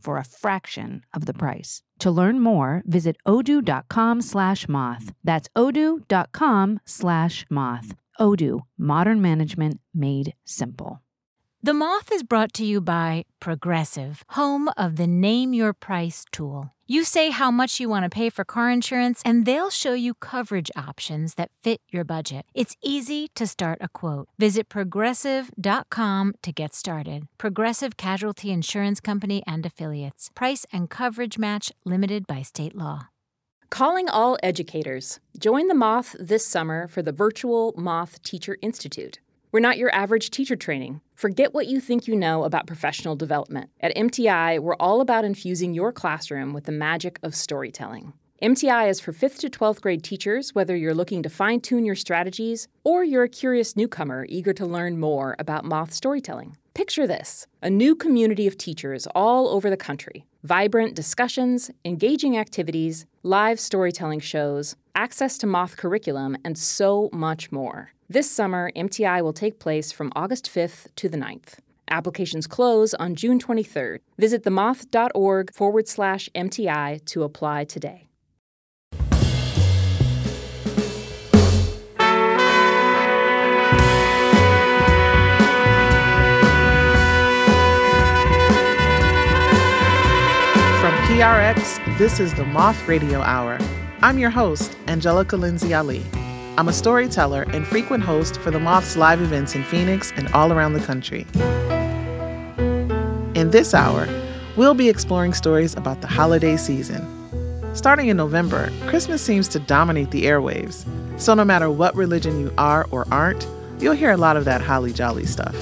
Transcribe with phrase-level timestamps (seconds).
[0.00, 1.82] for a fraction of the price.
[2.00, 5.12] To learn more, visit odoo.com slash moth.
[5.24, 7.94] That's odoo.com slash moth.
[8.20, 11.02] Odoo, modern management made simple.
[11.60, 16.70] The Moth is brought to you by Progressive, home of the Name Your Price tool.
[16.90, 20.14] You say how much you want to pay for car insurance, and they'll show you
[20.14, 22.46] coverage options that fit your budget.
[22.54, 24.28] It's easy to start a quote.
[24.38, 27.26] Visit progressive.com to get started.
[27.36, 30.30] Progressive Casualty Insurance Company and Affiliates.
[30.34, 33.08] Price and coverage match limited by state law.
[33.68, 35.20] Calling all educators.
[35.38, 39.18] Join the Moth this summer for the virtual Moth Teacher Institute.
[39.50, 41.00] We're not your average teacher training.
[41.14, 43.70] Forget what you think you know about professional development.
[43.80, 48.12] At MTI, we're all about infusing your classroom with the magic of storytelling.
[48.42, 51.94] MTI is for 5th to 12th grade teachers, whether you're looking to fine tune your
[51.94, 56.56] strategies or you're a curious newcomer eager to learn more about moth storytelling.
[56.74, 60.26] Picture this a new community of teachers all over the country.
[60.44, 67.92] Vibrant discussions, engaging activities, live storytelling shows, access to moth curriculum, and so much more.
[68.10, 71.58] This summer, MTI will take place from August 5th to the 9th.
[71.90, 73.98] Applications close on June 23rd.
[74.16, 78.08] Visit themoth.org forward slash MTI to apply today.
[90.80, 93.58] From PRX, this is the Moth Radio Hour.
[94.00, 96.06] I'm your host, Angelica Lindsey-Ali.
[96.58, 100.52] I'm a storyteller and frequent host for the Moth's live events in Phoenix and all
[100.52, 101.24] around the country.
[103.36, 104.08] In this hour,
[104.56, 107.06] we'll be exploring stories about the holiday season.
[107.76, 110.84] Starting in November, Christmas seems to dominate the airwaves,
[111.16, 113.46] so no matter what religion you are or aren't,
[113.78, 115.54] you'll hear a lot of that holly jolly stuff.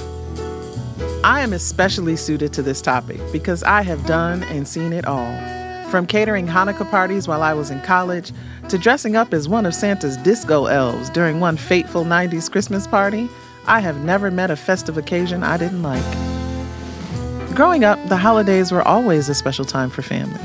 [1.22, 5.56] I am especially suited to this topic because I have done and seen it all.
[5.91, 8.32] From catering Hanukkah parties while I was in college
[8.69, 13.28] to dressing up as one of Santa's disco elves during one fateful 90s Christmas party,
[13.69, 16.02] I have never met a festive occasion I didn't like.
[17.54, 20.41] Growing up, the holidays were always a special time for family.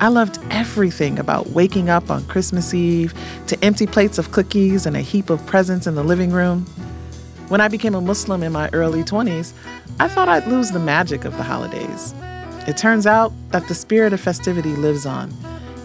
[0.00, 3.12] I loved everything about waking up on Christmas Eve
[3.48, 6.66] to empty plates of cookies and a heap of presents in the living room.
[7.48, 9.52] When I became a Muslim in my early 20s,
[9.98, 12.14] I thought I'd lose the magic of the holidays.
[12.66, 15.32] It turns out that the spirit of festivity lives on,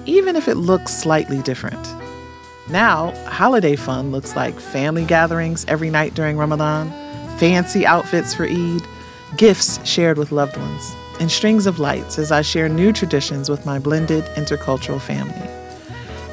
[0.06, 1.88] even if it looks slightly different.
[2.70, 6.90] Now, holiday fun looks like family gatherings every night during Ramadan,
[7.38, 8.82] fancy outfits for Eid,
[9.38, 13.66] gifts shared with loved ones, and strings of lights as I share new traditions with
[13.66, 15.50] my blended intercultural family.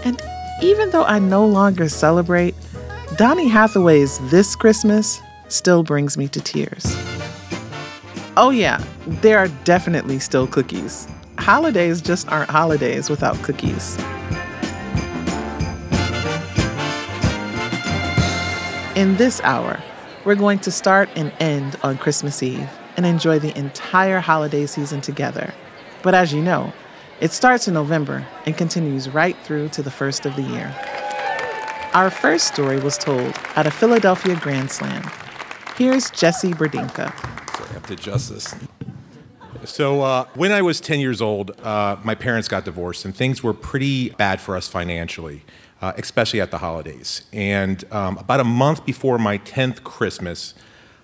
[0.04, 0.20] And
[0.62, 2.54] even though I no longer celebrate,
[3.16, 7.09] Donny Hathaway's This Christmas still brings me to tears.
[8.42, 11.06] Oh, yeah, there are definitely still cookies.
[11.36, 13.98] Holidays just aren't holidays without cookies.
[18.96, 19.78] In this hour,
[20.24, 25.02] we're going to start and end on Christmas Eve and enjoy the entire holiday season
[25.02, 25.52] together.
[26.02, 26.72] But as you know,
[27.20, 30.74] it starts in November and continues right through to the first of the year.
[31.92, 35.02] Our first story was told at a Philadelphia Grand Slam.
[35.76, 37.29] Here's Jessi Berdinka.
[37.60, 38.54] To this.
[39.64, 43.42] So, uh, when I was 10 years old, uh, my parents got divorced, and things
[43.42, 45.42] were pretty bad for us financially,
[45.82, 47.22] uh, especially at the holidays.
[47.32, 50.54] And um, about a month before my 10th Christmas,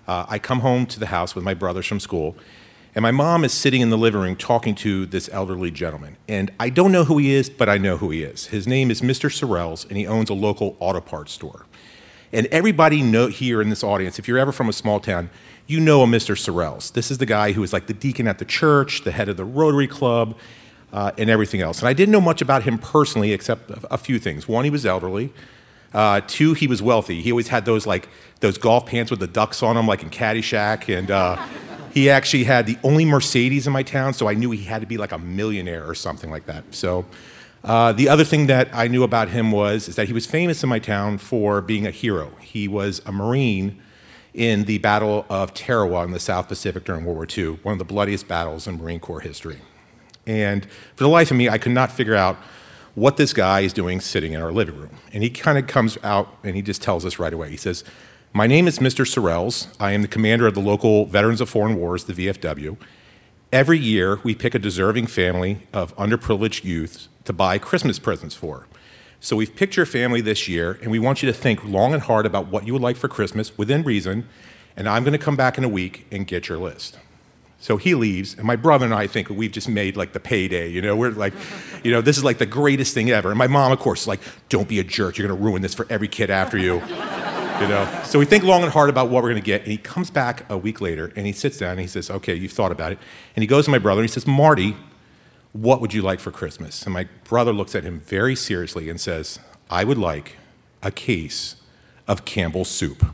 [0.07, 2.35] uh, I come home to the house with my brothers from school,
[2.95, 6.17] and my mom is sitting in the living room talking to this elderly gentleman.
[6.27, 8.47] And I don't know who he is, but I know who he is.
[8.47, 9.29] His name is Mr.
[9.29, 11.67] Sorrells, and he owns a local auto parts store.
[12.33, 15.29] And everybody know here in this audience, if you're ever from a small town,
[15.67, 16.35] you know a Mr.
[16.35, 16.93] Sorrells.
[16.93, 19.35] This is the guy who is like the deacon at the church, the head of
[19.35, 20.37] the Rotary Club,
[20.93, 21.79] uh, and everything else.
[21.79, 24.47] And I didn't know much about him personally, except a, few things.
[24.47, 25.33] One, he was elderly.
[25.93, 27.21] Uh, two, he was wealthy.
[27.21, 28.07] He always had those like
[28.39, 31.45] those golf pants with the ducks on them, like in Caddyshack, and uh,
[31.93, 34.87] he actually had the only Mercedes in my town, so I knew he had to
[34.87, 36.63] be like a millionaire or something like that.
[36.71, 37.05] So.
[37.63, 40.63] Uh, the other thing that I knew about him was is that he was famous
[40.63, 42.31] in my town for being a hero.
[42.39, 43.81] He was a Marine
[44.37, 47.79] in the Battle of Tarawa in the South Pacific during World War II, one of
[47.79, 49.59] the bloodiest battles in Marine Corps history.
[50.27, 52.37] And for the life of me, I could not figure out
[52.93, 54.91] what this guy is doing sitting in our living room.
[55.11, 57.49] And he kind of comes out and he just tells us right away.
[57.49, 57.83] He says,
[58.31, 59.05] My name is Mr.
[59.05, 59.73] Sorrells.
[59.79, 62.77] I am the commander of the local Veterans of Foreign Wars, the VFW.
[63.51, 68.67] Every year, we pick a deserving family of underprivileged youth to buy Christmas presents for.
[69.19, 72.03] So we've picked your family this year, and we want you to think long and
[72.03, 74.27] hard about what you would like for Christmas within reason,
[74.75, 76.97] and I'm going to come back in a week and get your list.
[77.59, 80.69] So he leaves, and my brother and I think we've just made like the payday.
[80.69, 81.33] You know, we're like,
[81.83, 83.29] you know, this is like the greatest thing ever.
[83.29, 84.19] And my mom, of course, is like,
[84.49, 85.17] don't be a jerk.
[85.17, 86.81] You're going to ruin this for every kid after you.
[87.57, 88.01] You know.
[88.05, 90.11] So we think long and hard about what we're going to get, and he comes
[90.11, 92.91] back a week later, and he sits down and he says, okay, you've thought about
[92.91, 92.99] it.
[93.35, 94.75] And he goes to my brother and he says, Marty,
[95.61, 96.83] what would you like for Christmas?
[96.83, 99.39] And my brother looks at him very seriously and says,
[99.69, 100.37] I would like
[100.83, 101.55] a case
[102.07, 103.05] of Campbell's soup.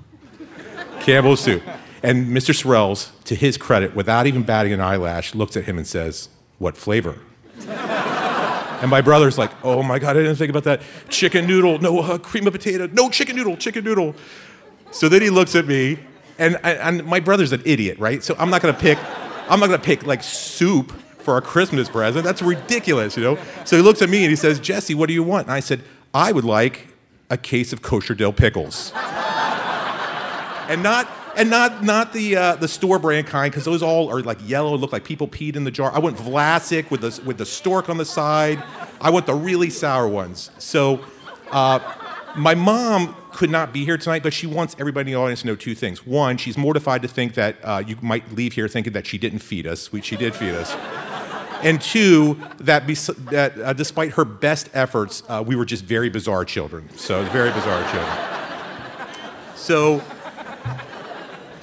[0.99, 1.63] Campbell's soup.
[2.01, 2.53] And Mr.
[2.53, 6.27] Sorrells, to his credit, without even batting an eyelash, looks at him and says,
[6.59, 7.19] What flavor?
[7.65, 10.81] and my brother's like, Oh my God, I didn't think about that.
[11.07, 14.15] Chicken noodle, no uh, cream of potato, no chicken noodle, chicken noodle.
[14.91, 15.97] So then he looks at me,
[16.37, 18.21] and, and my brother's an idiot, right?
[18.21, 18.99] So I'm not gonna pick,
[19.49, 20.91] I'm not gonna pick like soup
[21.23, 22.23] for a Christmas present.
[22.23, 23.37] That's ridiculous, you know?
[23.65, 25.47] So he looks at me and he says, Jessi, what do you want?
[25.47, 25.81] And I said,
[26.13, 26.89] I would like
[27.29, 28.91] a case of kosher dill pickles.
[28.95, 34.21] and not and not not the uh, the store brand kind because those all are
[34.21, 35.91] like yellow, look like people peed in the jar.
[35.91, 38.61] I went Vlasic with the with the stork on the side.
[39.01, 40.51] I want the really sour ones.
[40.59, 41.03] So,
[41.51, 41.79] uh,
[42.35, 45.47] my mom could not be here tonight, but she wants everybody in the audience to
[45.47, 46.05] know two things.
[46.05, 49.39] One, she's mortified to think that uh, you might leave here thinking that she didn't
[49.39, 49.91] feed us.
[49.91, 50.75] We, she did feed us.
[51.63, 56.09] And two, that, be, that uh, despite her best efforts, uh, we were just very
[56.09, 56.89] bizarre children.
[56.97, 58.33] So, very bizarre children.
[59.55, 60.01] So,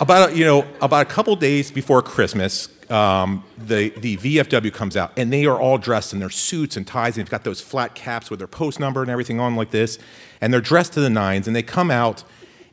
[0.00, 5.12] about you know about a couple days before Christmas, um, the the VFW comes out,
[5.19, 7.94] and they are all dressed in their suits and ties, and they've got those flat
[7.94, 9.99] caps with their post number and everything on like this,
[10.41, 12.25] and they're dressed to the nines, and they come out.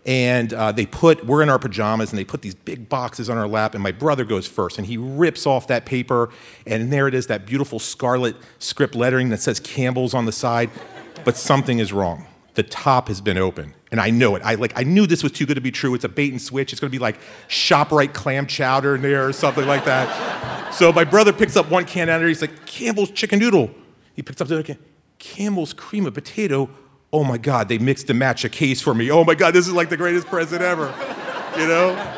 [0.08, 3.38] And uh, they put, we're in our pajamas, and they put these big boxes on
[3.38, 3.76] our lap.
[3.76, 6.30] And my brother goes first, and he rips off that paper,
[6.66, 10.72] and there it is, that beautiful scarlet script lettering that says Campbell's on the side.
[11.26, 12.26] But something is wrong.
[12.54, 14.42] The top has been open and I know it.
[14.44, 15.94] I like I knew this was too good to be true.
[15.94, 16.74] It's a bait and switch.
[16.74, 20.74] It's going to be like Shoprite clam chowder in there or something like that.
[20.74, 22.28] so my brother picks up one can out of there.
[22.28, 23.72] He's like Campbell's chicken noodle.
[24.14, 24.78] He picks up the other can.
[25.20, 26.70] Campbell's cream of potato.
[27.12, 29.10] Oh my God, they mixed and matched a case for me.
[29.10, 30.94] Oh my God, this is like the greatest present ever.
[31.58, 32.18] You know?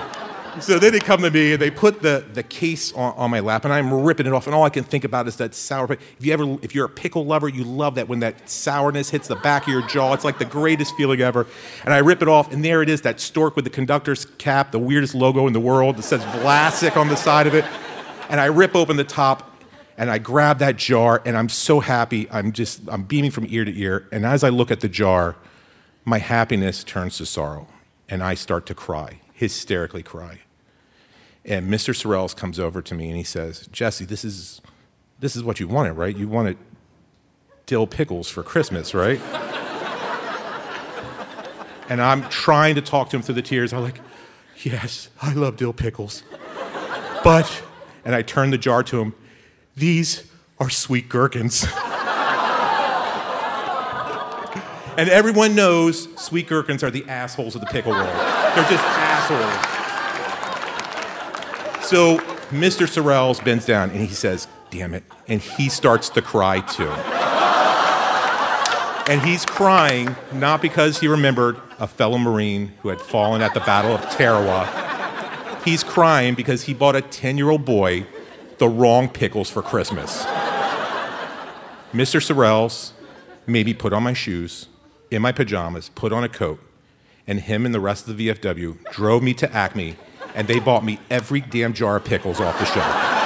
[0.62, 3.40] So then they come to me and they put the, the case on, on, my
[3.40, 5.94] lap and I'm ripping it off and all I can think about is that sour.
[5.94, 9.28] If you ever, if you're a pickle lover, you love that when that sourness hits
[9.28, 10.14] the back of your jaw.
[10.14, 11.46] It's like the greatest feeling ever.
[11.86, 14.72] And I rip it off and there it is, that stork with the conductor's cap,
[14.72, 17.64] the weirdest logo in the world that says Vlasic on the side of it.
[18.30, 19.50] And I rip open the top
[20.00, 22.26] and I grab that jar and I'm so happy.
[22.32, 24.08] I'm just, I'm beaming from ear to ear.
[24.14, 25.36] And as I look at the jar,
[26.06, 27.68] my happiness turns to sorrow
[28.08, 30.40] and I start to cry, hysterically cry.
[31.44, 31.94] And Mr.
[31.94, 34.62] Sorrells comes over to me and he says, Jessi, this is,
[35.20, 36.16] this is what you wanted, right?
[36.16, 36.58] You wanted
[37.66, 39.20] dill pickles for Christmas, right?
[41.90, 43.74] and I'm trying to talk to him through the tears.
[43.74, 44.00] I'm like,
[44.64, 46.24] yes, I love dill pickles.
[47.22, 47.64] But,
[48.06, 49.14] and I turn the jar to him,
[49.80, 50.24] these
[50.60, 51.64] are sweet gherkins.
[54.98, 58.08] and everyone knows sweet gherkins are the assholes of the pickle world.
[58.08, 59.80] They're just assholes.
[61.86, 62.18] So
[62.50, 62.86] Mr.
[62.88, 65.04] Sorrells bends down and he says, Damn it.
[65.28, 66.90] And he starts to cry too.
[69.12, 73.62] and he's crying not because he remembered a fellow Marine who had fallen at the
[73.62, 74.68] Battle of Tarawa.
[75.66, 78.06] He's crying because he bought a 10 year old boy
[78.60, 80.24] the wrong pickles for Christmas.
[81.92, 82.22] Mr.
[82.22, 82.92] Sorrells
[83.48, 84.68] made me put on my shoes,
[85.10, 86.60] in my pajamas, put on a coat,
[87.26, 89.96] and him and the rest of the VFW drove me to Acme
[90.36, 93.18] and they bought me every damn jar of pickles off the shelf.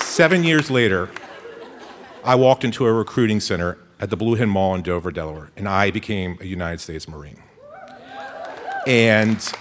[0.00, 1.10] Seven years later,
[2.24, 5.68] I walked into a recruiting center at the Blue Hen Mall in Dover, Delaware, and
[5.68, 7.42] I became a United States Marine.
[8.86, 9.52] And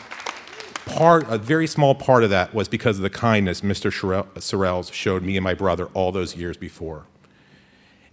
[0.86, 3.92] part, a very small part of that was because of the kindness Mr.
[3.92, 7.06] Sorrells showed me and my brother all those years before.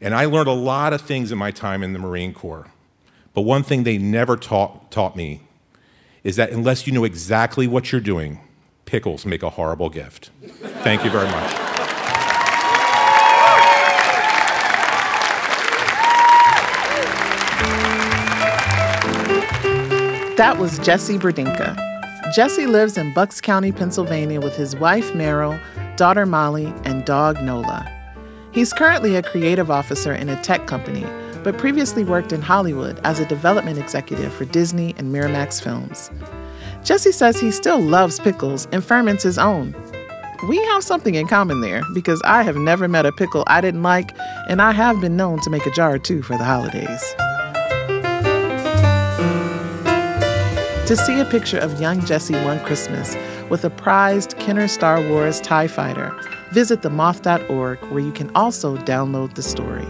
[0.01, 2.71] And I learned a lot of things in my time in the Marine Corps.
[3.35, 5.43] But one thing they never taught, taught me
[6.25, 8.41] is that unless you know exactly what you're doing,
[8.85, 10.31] pickles make a horrible gift.
[10.83, 11.68] Thank you very much.
[20.39, 21.75] That was Jessi Berdinka.
[22.33, 25.61] Jessi lives in Bucks County, Pennsylvania with his wife, Meryl,
[25.97, 27.85] daughter Molly, and dog Nola.
[28.53, 31.05] He's currently a creative officer in a tech company,
[31.43, 36.09] but previously worked in Hollywood as a development executive for Disney and Miramax Films.
[36.85, 39.75] Jessi says he still loves pickles and ferments his own.
[40.49, 43.83] We have something in common there because I have never met a pickle I didn't
[43.83, 44.17] like,
[44.49, 47.17] and I have been known to make a jar or two for the holidays.
[50.89, 53.15] To see a picture of young Jessi one Christmas
[53.51, 56.19] with a prized Kenner Star Wars TIE fighter,
[56.51, 59.85] visit themoth.org where you can also download the story.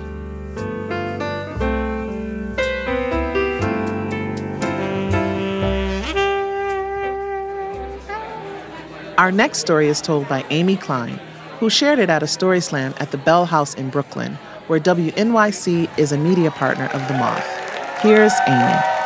[9.19, 11.21] Our next story is told by Amy Klein,
[11.61, 14.35] who shared it at a story slam at the Bell House in Brooklyn,
[14.67, 17.47] where WNYC is a media partner of The Moth.
[18.03, 18.98] Here's Amy.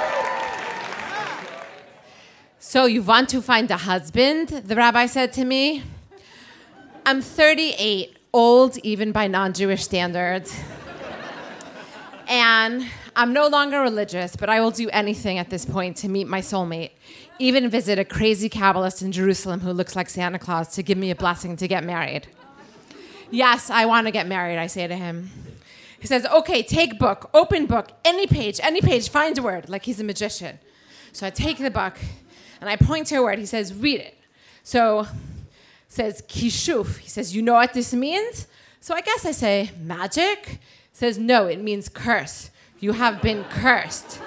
[2.72, 4.48] So, you want to find a husband?
[4.48, 5.82] The rabbi said to me.
[7.04, 10.58] I'm 38, old even by non Jewish standards.
[12.28, 16.26] and I'm no longer religious, but I will do anything at this point to meet
[16.26, 16.92] my soulmate.
[17.38, 21.10] Even visit a crazy Kabbalist in Jerusalem who looks like Santa Claus to give me
[21.10, 22.26] a blessing to get married.
[23.30, 25.30] Yes, I want to get married, I say to him.
[26.00, 29.84] He says, Okay, take book, open book, any page, any page, find a word, like
[29.84, 30.58] he's a magician.
[31.12, 31.98] So I take the book
[32.62, 33.40] and I point to a word.
[33.40, 34.16] He says, Read it.
[34.62, 35.08] So
[35.88, 36.98] says kishuf.
[36.98, 38.46] He says, You know what this means?
[38.78, 40.60] So I guess I say, Magic?
[40.92, 42.50] Says, No, it means curse.
[42.78, 44.20] You have been cursed.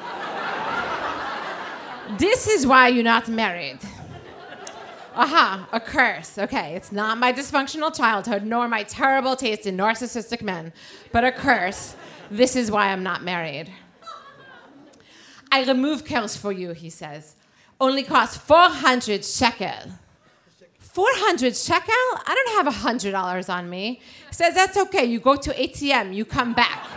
[2.17, 3.79] this is why you're not married.
[5.15, 6.37] Aha, a curse.
[6.37, 10.73] Okay, it's not my dysfunctional childhood nor my terrible taste in narcissistic men,
[11.13, 11.95] but a curse.
[12.29, 13.71] This is why I'm not married.
[15.53, 17.35] I remove curse for you, he says.
[17.79, 19.91] Only cost 400 shekel.
[20.79, 21.89] 400 shekel?
[21.89, 24.01] I don't have $100 on me.
[24.29, 25.03] He says, That's okay.
[25.03, 26.87] You go to ATM, you come back.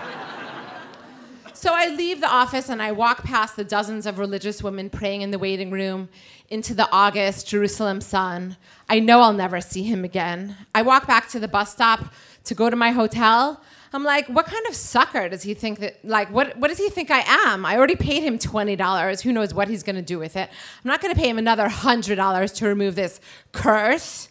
[1.52, 5.22] So I leave the office and I walk past the dozens of religious women praying
[5.22, 6.08] in the waiting room
[6.48, 8.56] into the August Jerusalem sun.
[8.88, 10.56] I know I'll never see him again.
[10.72, 13.60] I walk back to the bus stop to go to my hotel.
[13.92, 16.90] I'm like, what kind of sucker does he think that, like, what, what does he
[16.90, 17.64] think I am?
[17.64, 19.22] I already paid him $20.
[19.22, 20.50] Who knows what he's going to do with it?
[20.50, 23.20] I'm not going to pay him another $100 to remove this
[23.52, 24.28] curse.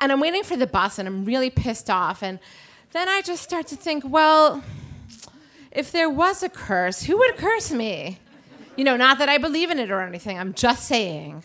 [0.00, 2.22] And I'm waiting for the bus and I'm really pissed off.
[2.22, 2.40] And
[2.92, 4.62] then I just start to think, well,
[5.70, 8.18] if there was a curse, who would curse me?
[8.76, 11.44] You know, not that I believe in it or anything, I'm just saying.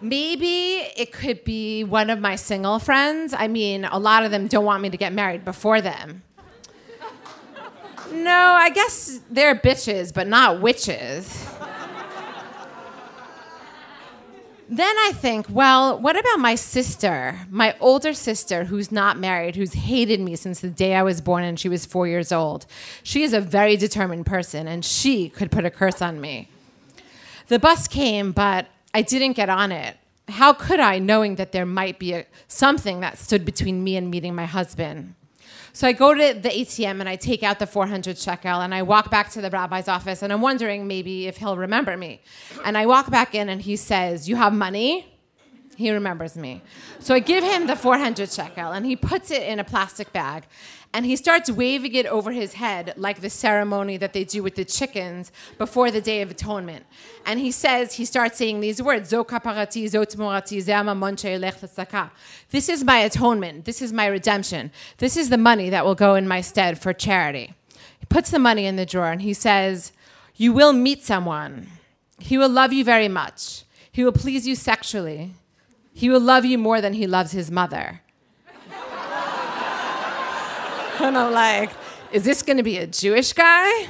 [0.00, 3.34] Maybe it could be one of my single friends.
[3.36, 6.22] I mean, a lot of them don't want me to get married before them.
[8.12, 11.44] No, I guess they're bitches, but not witches.
[14.68, 19.74] Then I think, well, what about my sister, my older sister who's not married, who's
[19.74, 22.66] hated me since the day I was born and she was four years old?
[23.02, 26.48] She is a very determined person and she could put a curse on me.
[27.46, 29.94] The bus came, but I didn't get on it.
[30.26, 34.10] How could I, knowing that there might be a, something that stood between me and
[34.10, 35.14] meeting my husband?
[35.74, 38.80] So I go to the ATM and I take out the 400 shekel and I
[38.80, 42.22] walk back to the rabbi's office and I'm wondering maybe if he'll remember me.
[42.64, 45.12] And I walk back in and he says, You have money?
[45.76, 46.62] He remembers me.
[46.98, 50.44] So I give him the 400 shekel and he puts it in a plastic bag
[50.96, 54.54] and he starts waving it over his head like the ceremony that they do with
[54.54, 56.86] the chickens before the Day of Atonement.
[57.26, 60.62] And he says, he starts saying these words, Zo kaparati, zo tmorati,
[62.48, 63.66] This is my atonement.
[63.66, 64.70] This is my redemption.
[64.96, 67.52] This is the money that will go in my stead for charity.
[67.98, 69.92] He puts the money in the drawer and he says,
[70.34, 71.66] You will meet someone.
[72.20, 73.64] He will love you very much.
[73.92, 75.34] He will please you sexually.
[75.92, 78.00] He will love you more than he loves his mother.
[81.00, 81.70] and I'm like,
[82.12, 83.86] is this going to be a Jewish guy?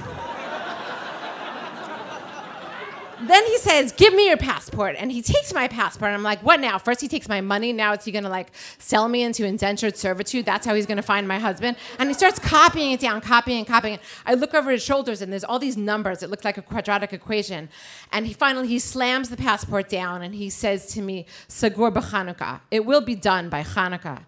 [3.28, 4.96] then he says, Give me your passport.
[4.98, 6.08] And he takes my passport.
[6.08, 6.78] And I'm like, What now?
[6.78, 7.72] First, he takes my money.
[7.72, 10.44] Now, is he going to like sell me into indentured servitude?
[10.44, 11.76] That's how he's going to find my husband.
[11.98, 14.00] And he starts copying it down, copying and copying it.
[14.24, 16.22] I look over his shoulders and there's all these numbers.
[16.22, 17.68] It looks like a quadratic equation.
[18.12, 22.60] And he finally he slams the passport down and he says to me, Sagur b'Chanukah.
[22.70, 24.24] It will be done by Hanukkah.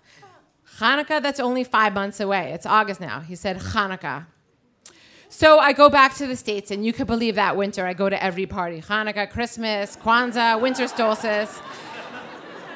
[0.78, 2.52] Hanukkah, that's only five months away.
[2.52, 3.20] It's August now.
[3.20, 4.26] He said Hanukkah.
[5.28, 8.08] So I go back to the States, and you could believe that winter I go
[8.08, 11.60] to every party Hanukkah, Christmas, Kwanzaa, winter solstice.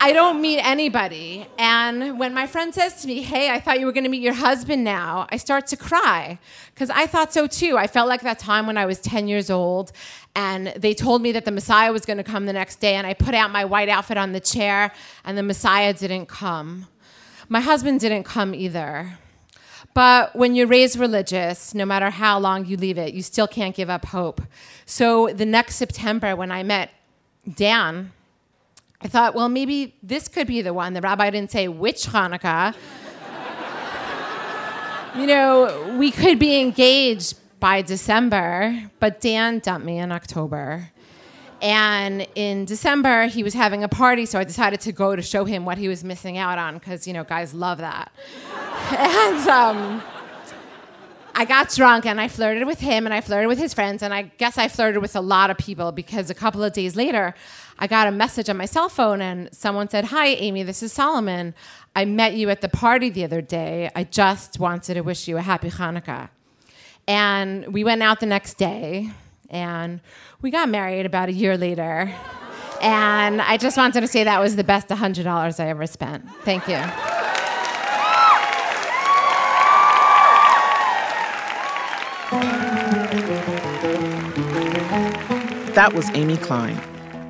[0.04, 1.46] I don't meet anybody.
[1.58, 4.20] And when my friend says to me, Hey, I thought you were going to meet
[4.20, 6.40] your husband now, I start to cry
[6.74, 7.78] because I thought so too.
[7.78, 9.92] I felt like that time when I was 10 years old
[10.34, 12.96] and they told me that the Messiah was going to come the next day.
[12.96, 14.90] And I put out my white outfit on the chair
[15.24, 16.88] and the Messiah didn't come.
[17.48, 19.18] My husband didn't come either.
[19.94, 23.74] But when you're raised religious, no matter how long you leave it, you still can't
[23.74, 24.40] give up hope.
[24.86, 26.90] So the next September, when I met
[27.54, 28.12] Dan,
[29.02, 30.94] I thought, well, maybe this could be the one.
[30.94, 32.74] The rabbi didn't say which Hanukkah.
[35.18, 40.90] you know, we could be engaged by December, but Dan dumped me in October.
[41.62, 45.44] And in December, he was having a party, so I decided to go to show
[45.44, 48.12] him what he was missing out on, because, you know, guys love that.
[48.98, 50.02] and um,
[51.36, 54.12] I got drunk and I flirted with him and I flirted with his friends, and
[54.12, 57.32] I guess I flirted with a lot of people because a couple of days later,
[57.78, 60.92] I got a message on my cell phone and someone said, Hi, Amy, this is
[60.92, 61.54] Solomon.
[61.94, 63.88] I met you at the party the other day.
[63.94, 66.30] I just wanted to wish you a happy Hanukkah.
[67.06, 69.12] And we went out the next day
[69.52, 70.00] and
[70.40, 72.12] we got married about a year later.
[72.80, 76.28] And I just wanted to say that was the best $100 I ever spent.
[76.40, 76.82] Thank you.
[85.74, 86.78] That was Amy Klein.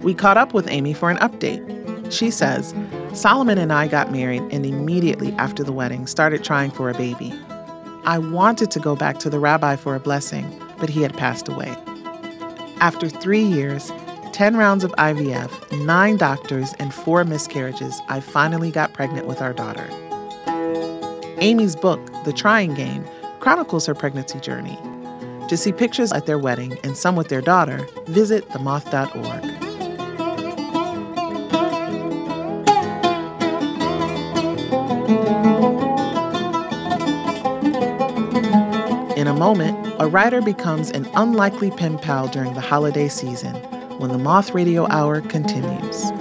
[0.02, 2.12] We caught up with Amy for an update.
[2.12, 2.74] She says,
[3.14, 7.32] Solomon and I got married and immediately after the wedding started trying for a baby.
[8.04, 11.48] I wanted to go back to the rabbi for a blessing, but he had passed
[11.48, 11.76] away.
[12.82, 13.92] After three years,
[14.32, 19.52] 10 rounds of IVF, nine doctors, and four miscarriages, I finally got pregnant with our
[19.52, 19.88] daughter.
[21.38, 23.06] Amy's book, The Trying Game,
[23.38, 24.76] chronicles her pregnancy journey.
[25.48, 29.51] To see pictures at their wedding and some with their daughter, visit themoth.org.
[39.54, 43.54] moment, a writer becomes an unlikely pen pal during the holiday season
[43.98, 46.11] when the Moth Radio Hour continues.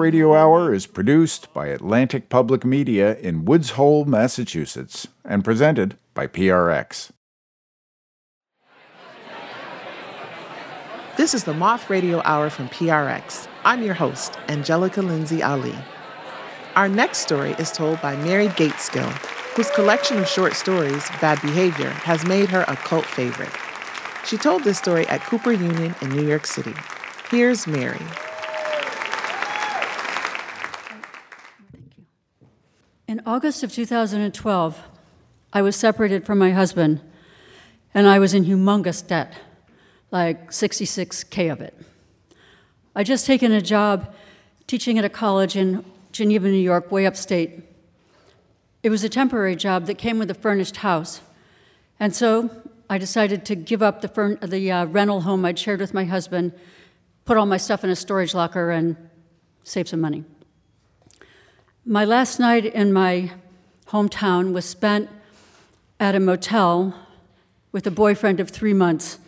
[0.00, 6.26] Radio Hour is produced by Atlantic Public Media in Woods Hole, Massachusetts, and presented by
[6.26, 7.10] PRX.
[11.18, 13.46] This is the Moth Radio Hour from PRX.
[13.62, 15.74] I'm your host, Angelica Lindsey-Ali.
[16.76, 19.10] Our next story is told by Mary Gaitskill,
[19.54, 23.54] whose collection of short stories, Bad Behavior, has made her a cult favorite.
[24.24, 26.74] She told this story at Cooper Union in New York City.
[27.30, 28.00] Here's Mary.
[33.10, 34.82] In August of 2012,
[35.52, 37.00] I was separated from my husband,
[37.92, 39.34] and I was in humongous debt,
[40.12, 41.76] like 66K of it.
[42.94, 44.14] I'd just taken a job
[44.68, 47.64] teaching at a college in Geneva, New York, way upstate.
[48.84, 51.20] It was a temporary job that came with a furnished house,
[51.98, 52.48] and so
[52.88, 56.52] I decided to give up the, the uh, rental home I'd shared with my husband,
[57.24, 58.96] put all my stuff in a storage locker, and
[59.64, 60.22] save some money.
[61.86, 63.32] My last night in my
[63.88, 65.08] hometown was spent
[65.98, 66.94] at a motel
[67.72, 69.18] with a boyfriend of three months.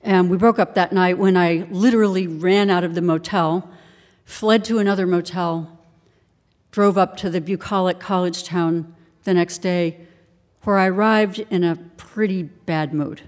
[0.00, 3.68] And we broke up that night when I literally ran out of the motel,
[4.24, 5.80] fled to another motel,
[6.70, 10.06] drove up to the bucolic college town the next day,
[10.62, 13.22] where I arrived in a pretty bad mood.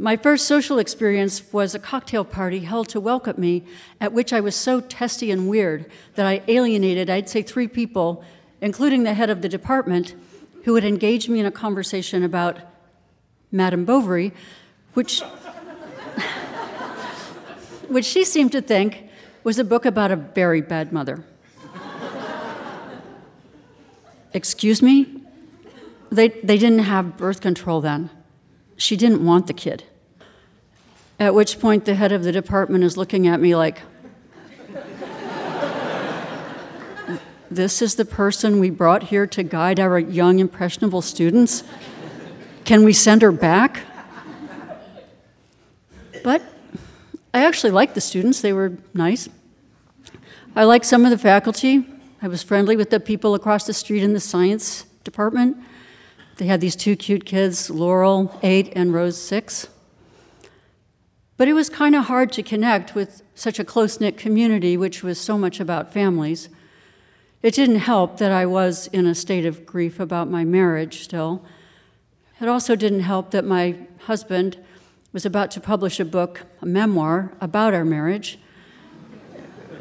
[0.00, 3.64] My first social experience was a cocktail party held to welcome me,
[4.00, 5.84] at which I was so testy and weird
[6.14, 8.24] that I alienated, I'd say, three people,
[8.62, 10.14] including the head of the department,
[10.64, 12.60] who had engaged me in a conversation about
[13.52, 14.32] Madame Bovary,
[14.94, 15.20] which,
[17.88, 19.04] which she seemed to think
[19.44, 21.26] was a book about a very bad mother.
[24.32, 25.20] Excuse me?
[26.10, 28.08] They, they didn't have birth control then.
[28.78, 29.84] She didn't want the kid.
[31.20, 33.82] At which point, the head of the department is looking at me like,
[37.50, 41.64] This is the person we brought here to guide our young, impressionable students?
[42.64, 43.80] Can we send her back?
[46.24, 46.42] But
[47.34, 49.28] I actually liked the students, they were nice.
[50.56, 51.86] I liked some of the faculty.
[52.22, 55.56] I was friendly with the people across the street in the science department.
[56.36, 59.68] They had these two cute kids, Laurel, eight, and Rose, six.
[61.40, 65.02] But it was kind of hard to connect with such a close knit community, which
[65.02, 66.50] was so much about families.
[67.42, 71.42] It didn't help that I was in a state of grief about my marriage still.
[72.42, 74.58] It also didn't help that my husband
[75.14, 78.38] was about to publish a book, a memoir, about our marriage,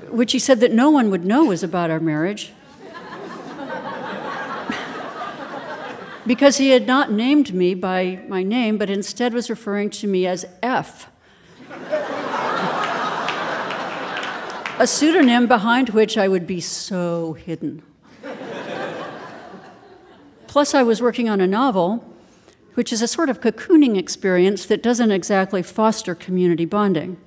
[0.08, 2.54] which he said that no one would know was about our marriage.
[6.26, 10.26] because he had not named me by my name, but instead was referring to me
[10.26, 11.10] as F.
[14.80, 17.84] a pseudonym behind which I would be so hidden.
[20.48, 22.04] Plus, I was working on a novel,
[22.74, 27.18] which is a sort of cocooning experience that doesn't exactly foster community bonding.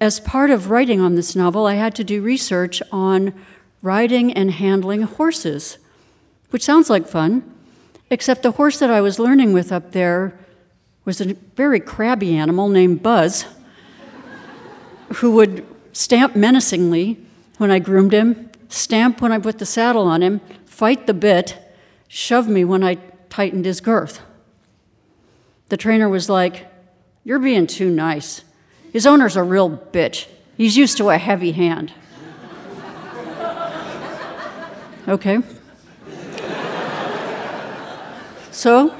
[0.00, 3.34] As part of writing on this novel, I had to do research on
[3.82, 5.78] riding and handling horses,
[6.50, 7.42] which sounds like fun,
[8.08, 10.38] except the horse that I was learning with up there
[11.08, 13.46] was a very crabby animal named Buzz,
[15.14, 17.16] who would stamp menacingly
[17.56, 21.56] when I groomed him, stamp when I put the saddle on him, fight the bit,
[22.08, 22.98] shove me when I
[23.30, 24.20] tightened his girth.
[25.70, 26.70] The trainer was like,
[27.24, 28.42] You're being too nice.
[28.92, 30.26] His owner's a real bitch.
[30.58, 31.90] He's used to a heavy hand.
[35.08, 35.38] okay.
[38.50, 38.94] So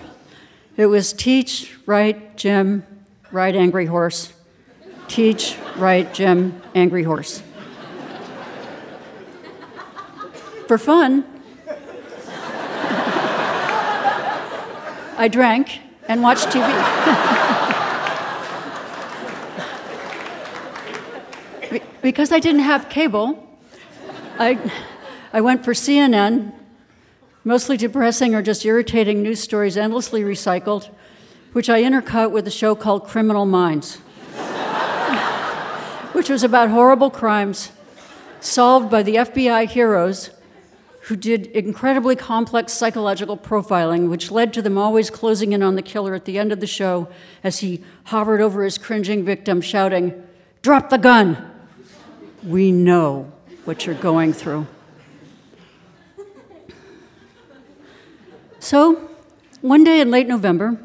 [0.79, 2.87] it was teach, write, gym,
[3.33, 4.33] ride angry horse.
[5.09, 7.43] Teach, write, gym, angry horse.
[10.69, 11.25] For fun,
[15.19, 16.63] I drank and watched TV.
[22.03, 23.59] because I didn't have cable,
[24.39, 24.57] I,
[25.33, 26.53] I went for CNN,
[27.49, 30.91] mostly depressing or just irritating news stories endlessly recycled,
[31.55, 33.97] which I intercut with a show called Criminal Minds,
[36.13, 37.73] which was about horrible crimes
[38.41, 40.29] solved by the FBI heroes
[41.05, 45.81] who did incredibly complex psychological profiling, which led to them always closing in on the
[45.81, 47.09] killer at the end of the show
[47.43, 50.23] as he hovered over his cringing victim, shouting,
[50.61, 51.51] Drop the gun!
[52.43, 53.33] We know
[53.65, 54.67] what you're going through.
[58.69, 59.09] So,
[59.63, 60.79] one day in late November,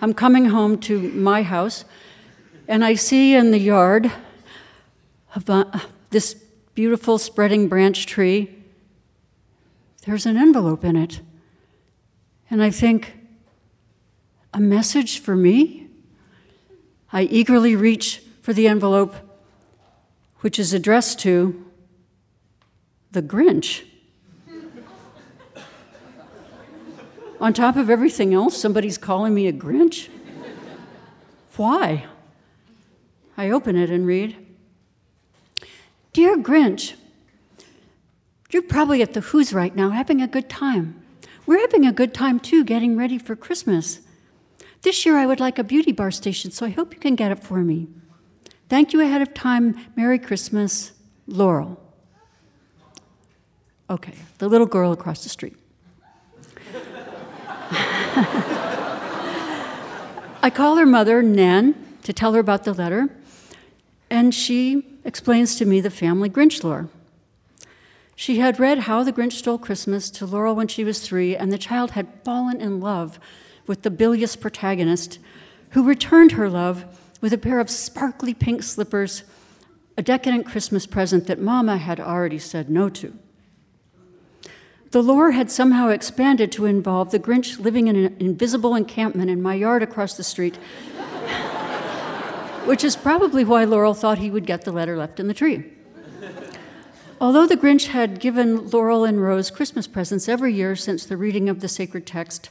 [0.00, 1.84] I'm coming home to my house,
[2.68, 4.12] and I see in the yard
[5.48, 6.34] uh, this
[6.76, 8.54] beautiful spreading branch tree
[10.06, 11.20] there's an envelope in it.
[12.52, 13.14] And I think,
[14.54, 15.88] a message for me?
[17.12, 19.16] I eagerly reach for the envelope,
[20.42, 21.66] which is addressed to
[23.10, 23.87] the Grinch.
[27.40, 30.08] On top of everything else, somebody's calling me a Grinch?
[31.56, 32.06] Why?
[33.36, 34.36] I open it and read
[36.12, 36.94] Dear Grinch,
[38.50, 41.00] you're probably at the Whos right now having a good time.
[41.46, 44.00] We're having a good time too, getting ready for Christmas.
[44.82, 47.32] This year I would like a beauty bar station, so I hope you can get
[47.32, 47.88] it for me.
[48.68, 49.76] Thank you ahead of time.
[49.96, 50.92] Merry Christmas,
[51.26, 51.80] Laurel.
[53.90, 55.56] Okay, the little girl across the street.
[60.48, 63.10] I call her mother, Nan, to tell her about the letter,
[64.08, 66.88] and she explains to me the family Grinch lore.
[68.16, 71.52] She had read How the Grinch Stole Christmas to Laurel when she was three, and
[71.52, 73.20] the child had fallen in love
[73.66, 75.18] with the bilious protagonist,
[75.72, 79.24] who returned her love with a pair of sparkly pink slippers,
[79.98, 83.12] a decadent Christmas present that Mama had already said no to.
[84.90, 89.42] The lore had somehow expanded to involve the Grinch living in an invisible encampment in
[89.42, 90.56] my yard across the street,
[92.64, 95.64] which is probably why Laurel thought he would get the letter left in the tree.
[97.20, 101.50] Although the Grinch had given Laurel and Rose Christmas presents every year since the reading
[101.50, 102.48] of the sacred text,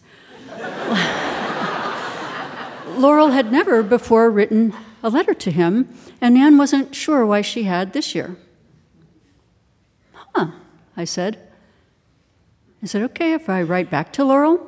[2.98, 5.88] Laurel had never before written a letter to him,
[6.20, 8.36] and Nan wasn't sure why she had this year.
[10.36, 10.52] Huh,
[10.96, 11.47] I said.
[12.82, 14.66] Is it okay if I write back to Laurel?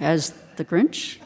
[0.00, 1.18] As the Grinch?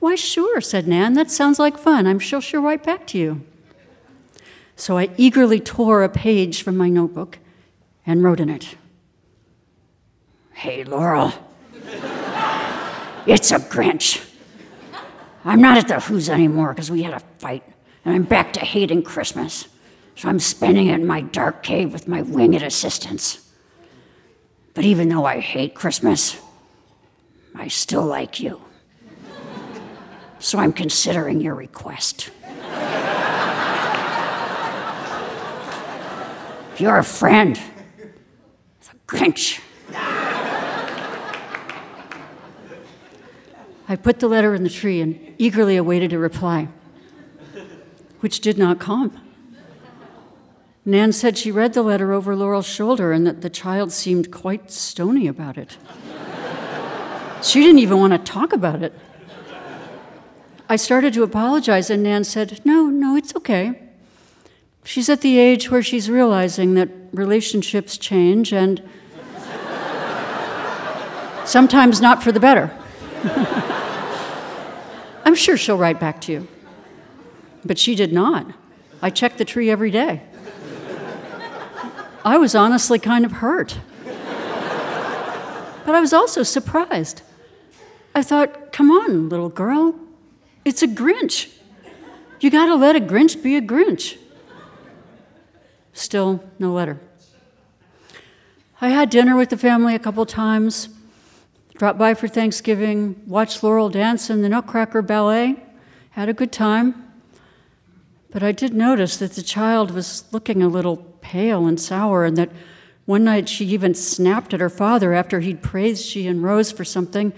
[0.00, 1.14] Why, sure, said Nan.
[1.14, 2.06] That sounds like fun.
[2.06, 3.44] I'm sure she'll write back to you.
[4.76, 7.38] So I eagerly tore a page from my notebook
[8.06, 8.76] and wrote in it
[10.52, 11.32] Hey, Laurel,
[13.26, 14.30] it's a Grinch.
[15.44, 17.62] I'm not at the Whos anymore because we had a fight,
[18.04, 19.68] and I'm back to hating Christmas.
[20.16, 23.40] So I'm spending it in my dark cave with my winged assistants.
[24.74, 26.40] But even though I hate Christmas,
[27.54, 28.60] I still like you.
[30.38, 32.30] So I'm considering your request.
[36.76, 37.58] You're a friend.
[38.80, 39.60] The Grinch.
[43.86, 46.68] I put the letter in the tree and eagerly awaited a reply,
[48.20, 49.23] which did not come.
[50.86, 54.70] Nan said she read the letter over Laurel's shoulder and that the child seemed quite
[54.70, 55.78] stony about it.
[57.42, 58.92] she didn't even want to talk about it.
[60.68, 63.80] I started to apologize, and Nan said, No, no, it's okay.
[64.82, 68.82] She's at the age where she's realizing that relationships change and
[71.44, 72.70] sometimes not for the better.
[75.24, 76.48] I'm sure she'll write back to you.
[77.64, 78.46] But she did not.
[79.00, 80.22] I checked the tree every day.
[82.24, 83.78] I was honestly kind of hurt.
[85.84, 87.20] But I was also surprised.
[88.14, 89.94] I thought, come on, little girl,
[90.64, 91.52] it's a Grinch.
[92.40, 94.16] You gotta let a Grinch be a Grinch.
[95.92, 96.98] Still, no letter.
[98.80, 100.88] I had dinner with the family a couple times,
[101.74, 105.62] dropped by for Thanksgiving, watched Laurel dance in the Nutcracker Ballet,
[106.10, 107.12] had a good time.
[108.30, 112.36] But I did notice that the child was looking a little pale and sour, and
[112.36, 112.50] that
[113.06, 116.84] one night she even snapped at her father after he'd praised she and Rose for
[116.84, 117.32] something.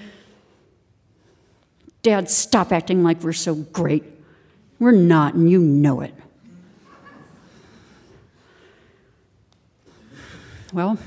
[2.02, 4.04] Dad, stop acting like we're so great.
[4.78, 6.14] We're not, and you know it.
[10.72, 10.98] Well,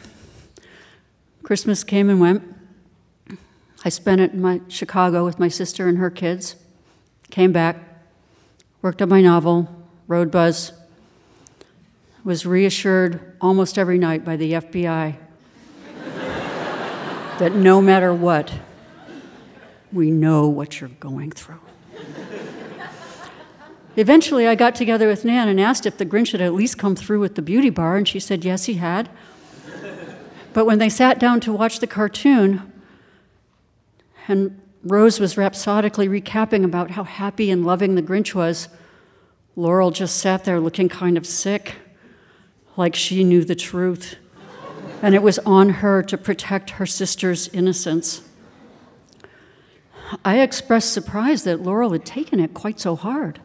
[1.44, 2.44] Christmas came and went.
[3.86, 6.56] I spent it in my Chicago with my sister and her kids.
[7.30, 7.78] Came back,
[8.82, 9.70] worked on my novel,
[10.08, 10.74] rode Buzz.
[12.24, 15.16] Was reassured almost every night by the FBI
[17.40, 18.52] that no matter what,
[19.94, 21.62] we know what you're going through.
[23.96, 26.96] Eventually, I got together with Nan and asked if the Grinch had at least come
[26.96, 29.10] through with the beauty bar, and she said yes, he had.
[30.54, 32.72] But when they sat down to watch the cartoon,
[34.28, 38.68] and Rose was rhapsodically recapping about how happy and loving the Grinch was,
[39.56, 41.76] Laurel just sat there looking kind of sick,
[42.80, 44.16] like she knew the truth.
[45.02, 48.22] And it was on her to protect her sister's innocence.
[50.24, 53.42] I expressed surprise that Laurel had taken it quite so hard.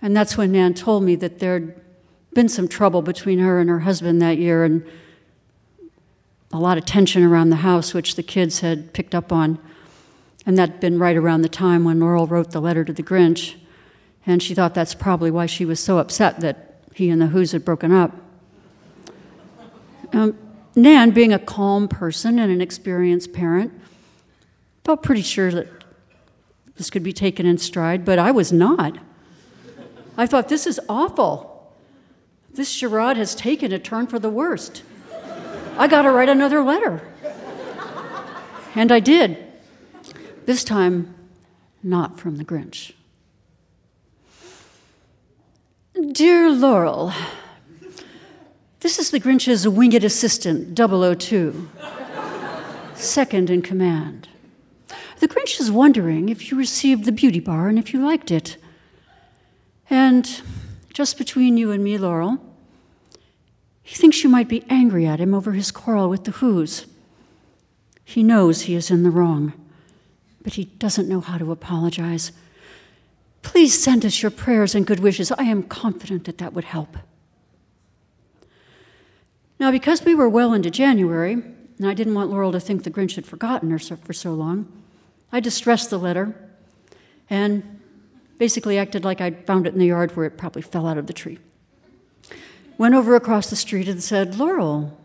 [0.00, 1.78] And that's when Nan told me that there'd
[2.32, 4.86] been some trouble between her and her husband that year, and
[6.50, 9.58] a lot of tension around the house, which the kids had picked up on.
[10.46, 13.56] And that'd been right around the time when Laurel wrote the letter to the Grinch.
[14.24, 16.67] And she thought that's probably why she was so upset that
[16.98, 18.12] he and the Whos had broken up.
[20.12, 20.36] Um,
[20.74, 23.72] Nan, being a calm person and an experienced parent,
[24.84, 25.68] felt pretty sure that
[26.76, 28.98] this could be taken in stride, but I was not.
[30.16, 31.72] I thought, this is awful.
[32.52, 34.82] This charade has taken a turn for the worst.
[35.76, 37.06] I got to write another letter.
[38.74, 39.38] And I did.
[40.46, 41.14] This time,
[41.80, 42.92] not from the Grinch.
[46.18, 47.12] Dear Laurel,
[48.80, 51.70] this is the Grinch's winged assistant, 002,
[52.94, 54.28] second in command.
[55.20, 58.56] The Grinch is wondering if you received the beauty bar and if you liked it.
[59.88, 60.42] And
[60.92, 62.44] just between you and me, Laurel,
[63.84, 66.86] he thinks you might be angry at him over his quarrel with the Whos.
[68.04, 69.52] He knows he is in the wrong,
[70.42, 72.32] but he doesn't know how to apologize.
[73.48, 75.32] Please send us your prayers and good wishes.
[75.32, 76.96] I am confident that that would help.
[79.58, 82.90] Now, because we were well into January, and I didn't want Laurel to think the
[82.90, 84.70] Grinch had forgotten her for so long,
[85.32, 86.34] I distressed the letter
[87.28, 87.80] and
[88.38, 91.06] basically acted like I'd found it in the yard where it probably fell out of
[91.06, 91.38] the tree
[92.78, 94.96] went over across the street and said, Laurel,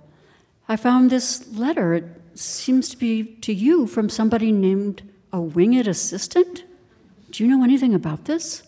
[0.69, 1.95] I found this letter.
[1.95, 5.01] It seems to be to you from somebody named
[5.34, 6.63] a winged assistant.
[7.34, 8.62] Do you know anything about this?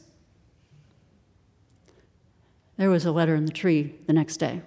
[2.77, 4.63] There was a letter in the tree the next day.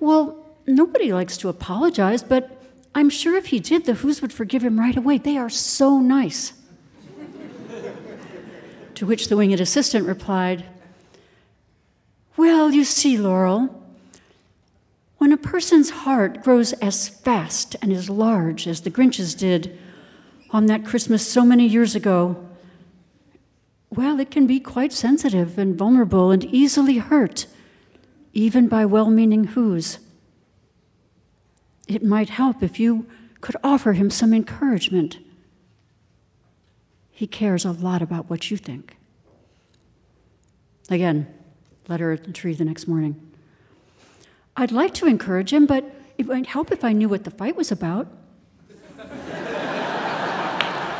[0.00, 2.62] Well, nobody likes to apologize, but
[2.94, 5.18] I'm sure if he did, the Whos would forgive him right away.
[5.18, 6.54] They are so nice.
[8.94, 10.64] to which the winged assistant replied,
[12.38, 13.84] well, you see, Laurel,
[15.18, 19.78] when a person's heart grows as fast and as large as the Grinch's did,
[20.50, 22.48] on that Christmas so many years ago,
[23.90, 27.46] well, it can be quite sensitive and vulnerable and easily hurt,
[28.32, 29.98] even by well meaning who's.
[31.86, 33.06] It might help if you
[33.40, 35.18] could offer him some encouragement.
[37.10, 38.96] He cares a lot about what you think.
[40.90, 41.26] Again,
[41.88, 43.20] letter at the tree the next morning.
[44.56, 45.84] I'd like to encourage him, but
[46.18, 48.08] it might help if I knew what the fight was about.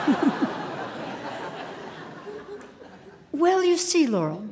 [3.32, 4.46] well, you see, Laurel,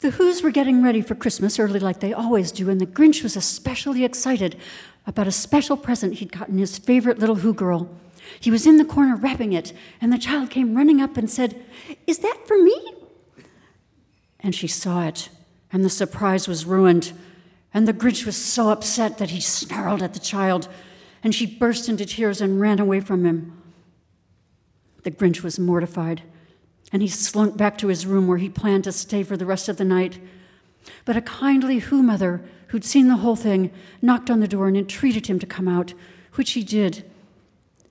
[0.00, 3.22] the Whos were getting ready for Christmas early like they always do, and the Grinch
[3.22, 4.56] was especially excited
[5.06, 7.88] about a special present he'd gotten his favorite little Who girl.
[8.40, 11.64] He was in the corner wrapping it, and the child came running up and said,
[12.06, 12.92] Is that for me?
[14.40, 15.28] And she saw it,
[15.72, 17.12] and the surprise was ruined.
[17.72, 20.68] And the Grinch was so upset that he snarled at the child,
[21.22, 23.62] and she burst into tears and ran away from him.
[25.06, 26.22] The Grinch was mortified,
[26.90, 29.68] and he slunk back to his room where he planned to stay for the rest
[29.68, 30.18] of the night.
[31.04, 33.70] But a kindly Who mother who'd seen the whole thing
[34.02, 35.94] knocked on the door and entreated him to come out,
[36.34, 37.08] which he did.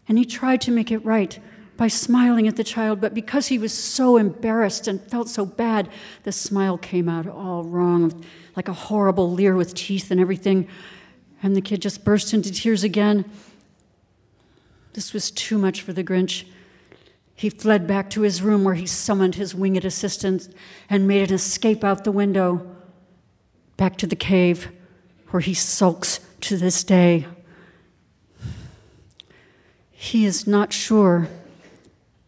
[0.10, 1.40] And he tried to make it right
[1.78, 5.88] by smiling at the child, but because he was so embarrassed and felt so bad,
[6.24, 8.26] the smile came out all wrong,
[8.58, 10.68] like a horrible leer with teeth and everything.
[11.42, 13.24] And the kid just burst into tears again.
[14.92, 16.44] This was too much for the Grinch.
[17.36, 20.48] He fled back to his room where he summoned his winged assistant
[20.90, 22.66] and made an escape out the window,
[23.76, 24.70] back to the cave
[25.32, 27.28] where he sulks to this day.
[29.92, 31.28] He is not sure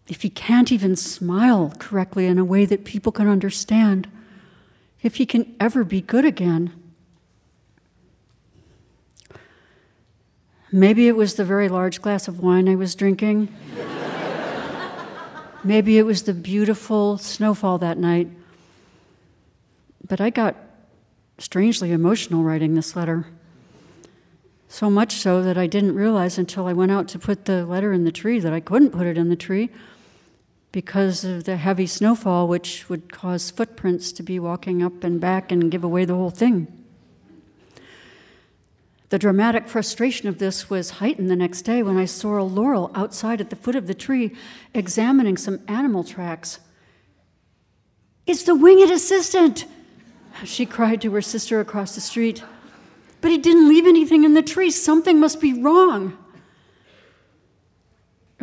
[0.09, 4.09] if he can't even smile correctly in a way that people can understand,
[5.01, 6.73] if he can ever be good again.
[10.69, 13.53] Maybe it was the very large glass of wine I was drinking.
[15.63, 18.29] Maybe it was the beautiful snowfall that night.
[20.07, 20.55] But I got
[21.39, 23.27] strangely emotional writing this letter.
[24.69, 27.93] So much so that I didn't realize until I went out to put the letter
[27.93, 29.69] in the tree that I couldn't put it in the tree
[30.71, 35.51] because of the heavy snowfall, which would cause footprints to be walking up and back
[35.51, 36.76] and give away the whole thing.
[39.09, 42.91] The dramatic frustration of this was heightened the next day when I saw a Laurel
[42.93, 44.35] outside at the foot of the tree
[44.73, 46.59] examining some animal tracks.
[48.25, 49.65] It's the winged assistant,
[50.43, 52.43] she cried to her sister across the street.
[53.21, 54.69] But he didn't leave anything in the tree.
[54.69, 56.17] Something must be wrong.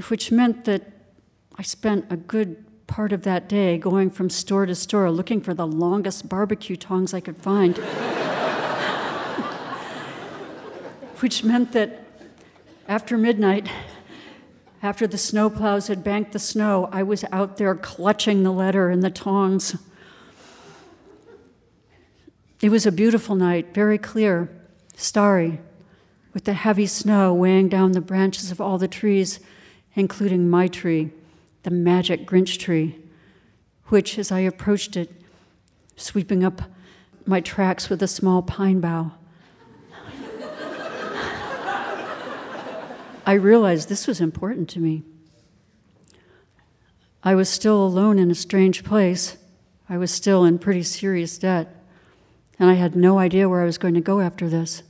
[0.09, 0.90] Which meant that
[1.57, 5.55] I spent a good part of that day going from store to store looking for
[5.55, 7.81] the longest barbecue tongs I could find.
[11.25, 12.05] Which meant that
[12.87, 13.67] after midnight,
[14.83, 19.03] after the snowplows had banked the snow, I was out there clutching the letter and
[19.03, 19.75] the tongs.
[22.61, 24.51] It was a beautiful night, very clear,
[24.97, 25.61] starry,
[26.35, 29.41] with the heavy snow weighing down the branches of all the trees,
[29.95, 31.11] including my tree
[31.63, 32.99] the magic Grinch tree,
[33.87, 35.11] which, as I approached it,
[35.97, 36.61] sweeping up
[37.25, 39.13] my tracks with a small pine bough,
[43.27, 45.03] I realized this was important to me.
[47.23, 49.39] I was still alone in a strange place.
[49.89, 51.75] I was still in pretty serious debt,
[52.59, 54.83] and I had no idea where I was going to go after this.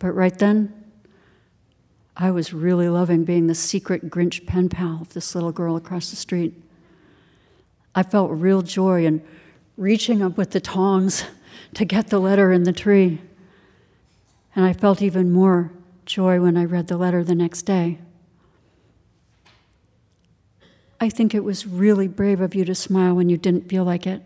[0.00, 0.74] But right then,
[2.16, 6.10] I was really loving being the secret Grinch pen pal of this little girl across
[6.10, 6.60] the street.
[7.94, 9.22] I felt real joy in
[9.76, 11.24] reaching up with the tongs
[11.74, 13.20] to get the letter in the tree.
[14.56, 15.72] And I felt even more
[16.12, 17.98] joy when I read the letter the next day.
[21.00, 24.06] I think it was really brave of you to smile when you didn't feel like
[24.06, 24.22] it.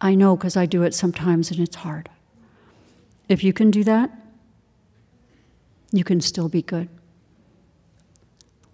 [0.00, 2.08] I know because I do it sometimes and it's hard.
[3.28, 4.10] If you can do that,
[5.92, 6.88] you can still be good.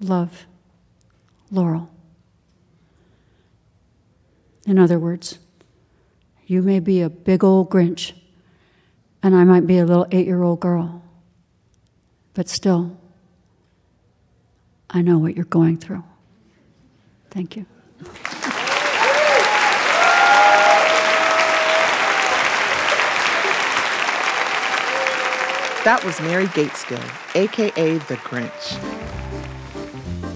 [0.00, 0.46] Love,
[1.50, 1.90] Laurel.
[4.66, 5.40] In other words,
[6.46, 8.12] you may be a big old Grinch,
[9.22, 11.03] and I might be a little eight year old girl,
[12.34, 12.98] but still,
[14.90, 16.04] I know what you're going through.
[17.30, 17.66] Thank you.
[25.84, 27.02] That was Mary Gaitskill,
[27.34, 28.78] aka The Grinch.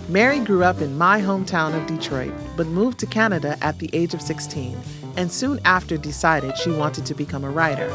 [0.08, 4.12] Mary grew up in my hometown of Detroit, but moved to Canada at the age
[4.12, 4.76] of 16,
[5.16, 7.88] and soon after decided she wanted to become a writer.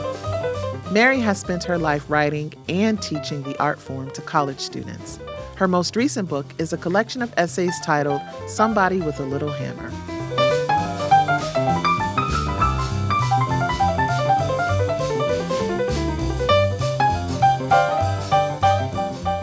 [0.92, 5.20] Mary has spent her life writing and teaching the art form to college students.
[5.56, 9.92] Her most recent book is a collection of essays titled Somebody with a Little Hammer.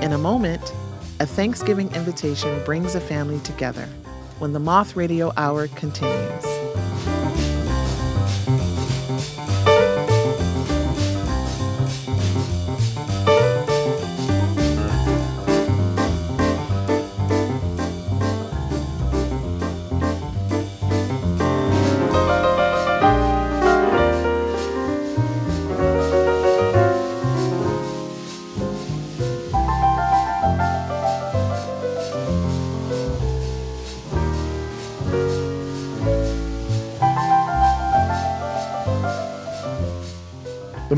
[0.05, 0.73] In a moment,
[1.21, 3.87] a Thanksgiving invitation brings a family together
[4.39, 6.50] when the Moth Radio Hour continues.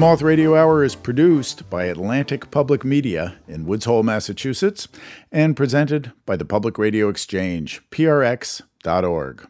[0.02, 4.88] Moth Radio Hour is produced by Atlantic Public Media in Woods Hole, Massachusetts,
[5.30, 9.46] and presented by the Public Radio Exchange, prx.org.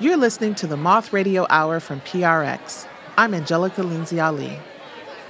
[0.00, 2.88] You're listening to the Moth Radio Hour from PRX.
[3.16, 4.58] I'm Angelica Lindsey-Ali.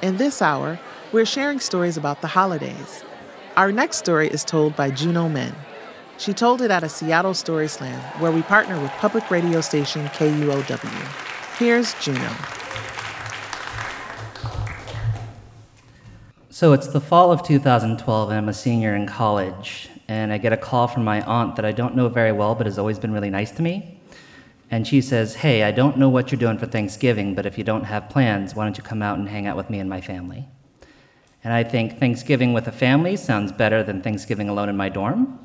[0.00, 0.80] In this hour,
[1.12, 3.04] we're sharing stories about the holidays.
[3.58, 5.54] Our next story is told by Juno Men.
[6.16, 10.06] She told it at a Seattle Story Slam where we partner with public radio station
[10.06, 11.31] KUOW.
[11.62, 12.28] Here's Juno.
[16.50, 19.88] So it's the fall of 2012, and I'm a senior in college.
[20.08, 22.66] And I get a call from my aunt that I don't know very well, but
[22.66, 24.00] has always been really nice to me.
[24.72, 27.62] And she says, Hey, I don't know what you're doing for Thanksgiving, but if you
[27.62, 30.00] don't have plans, why don't you come out and hang out with me and my
[30.00, 30.48] family?
[31.44, 35.38] And I think Thanksgiving with a family sounds better than Thanksgiving alone in my dorm.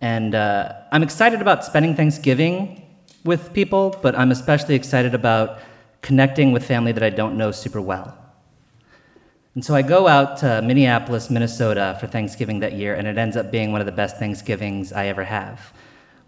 [0.00, 2.83] And uh, I'm excited about spending Thanksgiving
[3.24, 5.58] with people, but I'm especially excited about
[6.02, 8.16] connecting with family that I don't know super well.
[9.54, 13.36] And so I go out to Minneapolis, Minnesota for Thanksgiving that year, and it ends
[13.36, 15.72] up being one of the best Thanksgivings I ever have.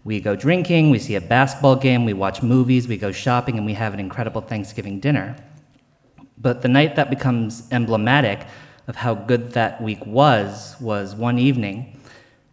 [0.03, 3.65] We go drinking, we see a basketball game, we watch movies, we go shopping, and
[3.65, 5.35] we have an incredible Thanksgiving dinner.
[6.37, 8.47] But the night that becomes emblematic
[8.87, 11.99] of how good that week was was one evening.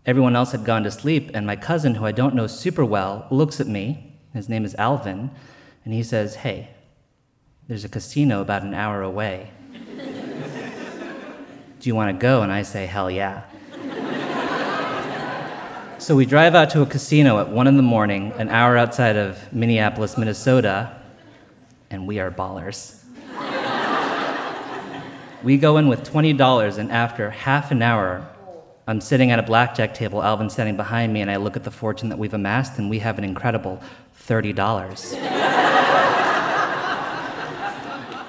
[0.05, 3.27] Everyone else had gone to sleep, and my cousin, who I don't know super well,
[3.31, 5.31] looks at me his name is Alvin,
[5.85, 6.69] and he says, Hey,
[7.69, 9.51] there's a casino about an hour away.
[11.81, 12.43] Do you want to go?
[12.43, 13.45] And I say, Hell yeah.
[15.99, 19.17] so we drive out to a casino at 1 in the morning, an hour outside
[19.17, 21.01] of Minneapolis, Minnesota,
[21.91, 23.01] and we are ballers.
[25.45, 28.27] we go in with $20, and after half an hour,
[28.87, 31.71] I'm sitting at a blackjack table, Alvin standing behind me, and I look at the
[31.71, 33.81] fortune that we've amassed, and we have an incredible
[34.27, 35.15] $30.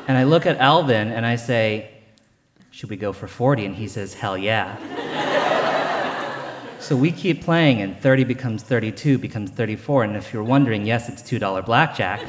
[0.08, 1.90] and I look at Alvin and I say,
[2.72, 3.66] Should we go for 40?
[3.66, 4.76] And he says, Hell yeah.
[6.80, 10.04] so we keep playing, and 30 becomes 32, becomes 34.
[10.04, 12.22] And if you're wondering, yes, it's $2 blackjack.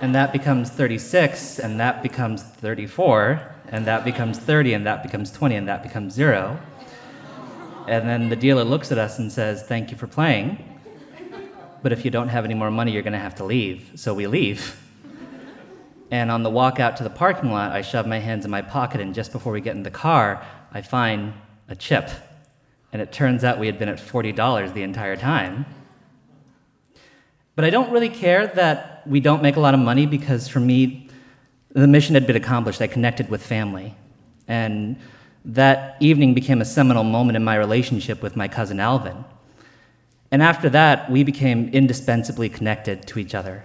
[0.00, 5.30] and that becomes 36, and that becomes 34, and that becomes 30, and that becomes
[5.30, 6.58] 20, and that becomes zero.
[7.86, 10.69] And then the dealer looks at us and says, Thank you for playing.
[11.82, 13.92] But if you don't have any more money, you're going to have to leave.
[13.94, 14.78] So we leave.
[16.10, 18.62] And on the walk out to the parking lot, I shove my hands in my
[18.62, 21.32] pocket, and just before we get in the car, I find
[21.68, 22.10] a chip.
[22.92, 25.66] And it turns out we had been at $40 the entire time.
[27.54, 30.60] But I don't really care that we don't make a lot of money because for
[30.60, 31.08] me,
[31.72, 32.80] the mission had been accomplished.
[32.82, 33.94] I connected with family.
[34.48, 34.96] And
[35.44, 39.24] that evening became a seminal moment in my relationship with my cousin Alvin.
[40.30, 43.64] And after that, we became indispensably connected to each other.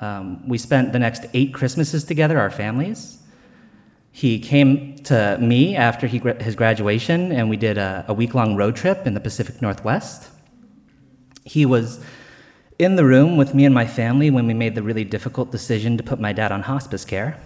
[0.00, 3.18] Um, we spent the next eight Christmases together, our families.
[4.12, 8.56] He came to me after he, his graduation, and we did a, a week long
[8.56, 10.30] road trip in the Pacific Northwest.
[11.44, 12.02] He was
[12.78, 15.98] in the room with me and my family when we made the really difficult decision
[15.98, 17.38] to put my dad on hospice care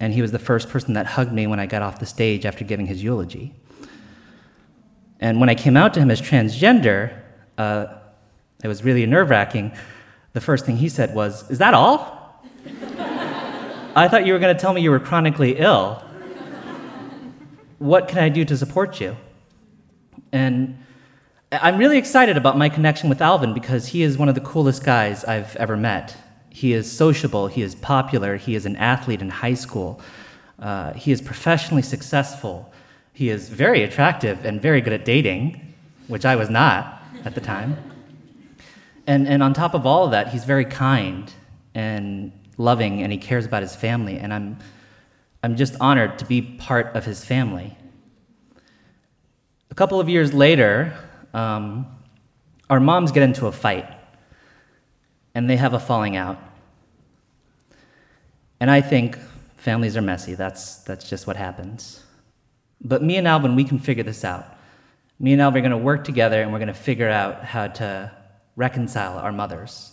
[0.00, 2.46] and he was the first person that hugged me when I got off the stage
[2.46, 3.54] after giving his eulogy.
[5.20, 7.20] And when I came out to him as transgender,
[7.58, 7.98] uh,
[8.62, 9.72] it was really nerve wracking.
[10.32, 12.42] The first thing he said was, Is that all?
[13.94, 16.02] I thought you were going to tell me you were chronically ill.
[17.78, 19.16] What can I do to support you?
[20.32, 20.78] And
[21.50, 24.84] I'm really excited about my connection with Alvin because he is one of the coolest
[24.84, 26.16] guys I've ever met.
[26.50, 30.00] He is sociable, he is popular, he is an athlete in high school,
[30.58, 32.72] uh, he is professionally successful,
[33.12, 35.74] he is very attractive and very good at dating,
[36.08, 37.76] which I was not at the time.
[39.06, 41.32] And, and on top of all of that, he's very kind
[41.74, 44.18] and loving and he cares about his family.
[44.18, 44.58] And I'm,
[45.42, 47.76] I'm just honored to be part of his family.
[49.70, 50.94] A couple of years later,
[51.32, 51.86] um,
[52.68, 53.88] our moms get into a fight
[55.34, 56.38] and they have a falling out.
[58.60, 59.18] And I think
[59.56, 60.34] families are messy.
[60.34, 62.02] That's, that's just what happens.
[62.80, 64.57] But me and Alvin, we can figure this out.
[65.20, 67.66] Me and Alvin are going to work together and we're going to figure out how
[67.66, 68.12] to
[68.56, 69.92] reconcile our mothers.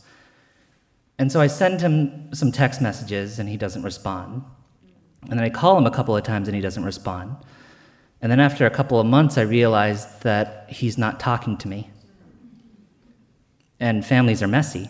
[1.18, 4.44] And so I send him some text messages and he doesn't respond.
[5.24, 7.36] And then I call him a couple of times and he doesn't respond.
[8.22, 11.90] And then after a couple of months, I realized that he's not talking to me.
[13.80, 14.90] And families are messy.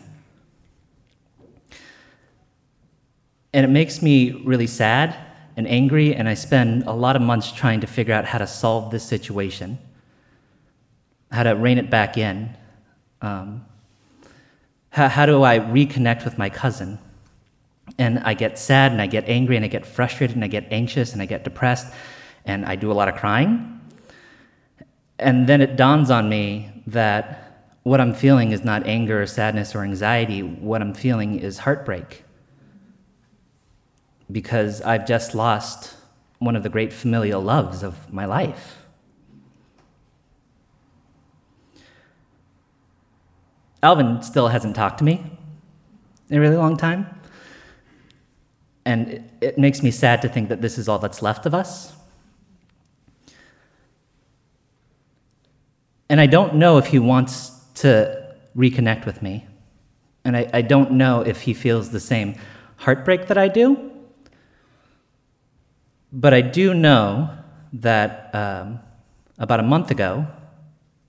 [3.54, 5.16] And it makes me really sad
[5.58, 8.48] and angry, and I spend a lot of months trying to figure out how to
[8.48, 9.80] solve this situation,
[11.32, 12.56] how to rein it back in.
[13.22, 13.66] Um,
[14.90, 17.00] how, how do I reconnect with my cousin?
[17.98, 20.68] And I get sad, and I get angry, and I get frustrated, and I get
[20.72, 21.94] anxious, and I get depressed,
[22.46, 23.80] and I do a lot of crying.
[25.20, 29.76] And then it dawns on me that what I'm feeling is not anger or sadness
[29.76, 30.42] or anxiety.
[30.42, 32.24] What I'm feeling is heartbreak
[34.32, 35.96] because I've just lost
[36.40, 38.85] one of the great familial loves of my life.
[43.86, 45.24] Alvin still hasn't talked to me
[46.30, 47.06] in a really long time.
[48.84, 51.54] And it, it, makes me sad to think that this is all that's left of
[51.54, 51.94] us.
[56.10, 59.46] And I don't know if he wants to reconnect with me.
[60.24, 62.36] And I, I don't know if he feels the same
[62.78, 63.92] heartbreak that I do.
[66.12, 67.30] But I do know
[67.74, 68.80] that um,
[69.38, 70.26] about a month ago,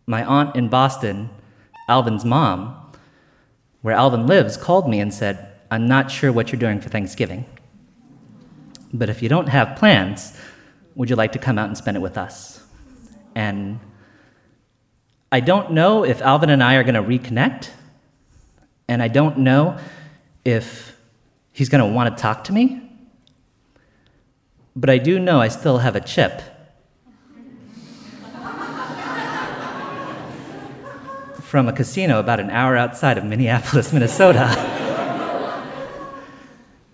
[0.07, 1.31] my aunt in Boston,
[1.89, 2.93] Alvin's mom,
[3.83, 7.47] where Alvin lives, called me and said, I'm not sure what you're doing for Thanksgiving.
[8.93, 10.37] But if you don't have plans,
[10.95, 12.63] would you like to come out and spend it with us?
[13.35, 13.81] And
[15.31, 17.71] I don't know if Alvin and I are going to reconnect.
[18.89, 19.79] And I don't know
[20.45, 20.97] if
[21.53, 22.87] he's going to want to talk to me
[24.77, 26.43] but I do know I still have a chip.
[31.47, 34.49] From a casino about an hour outside of Minneapolis, Minnesota.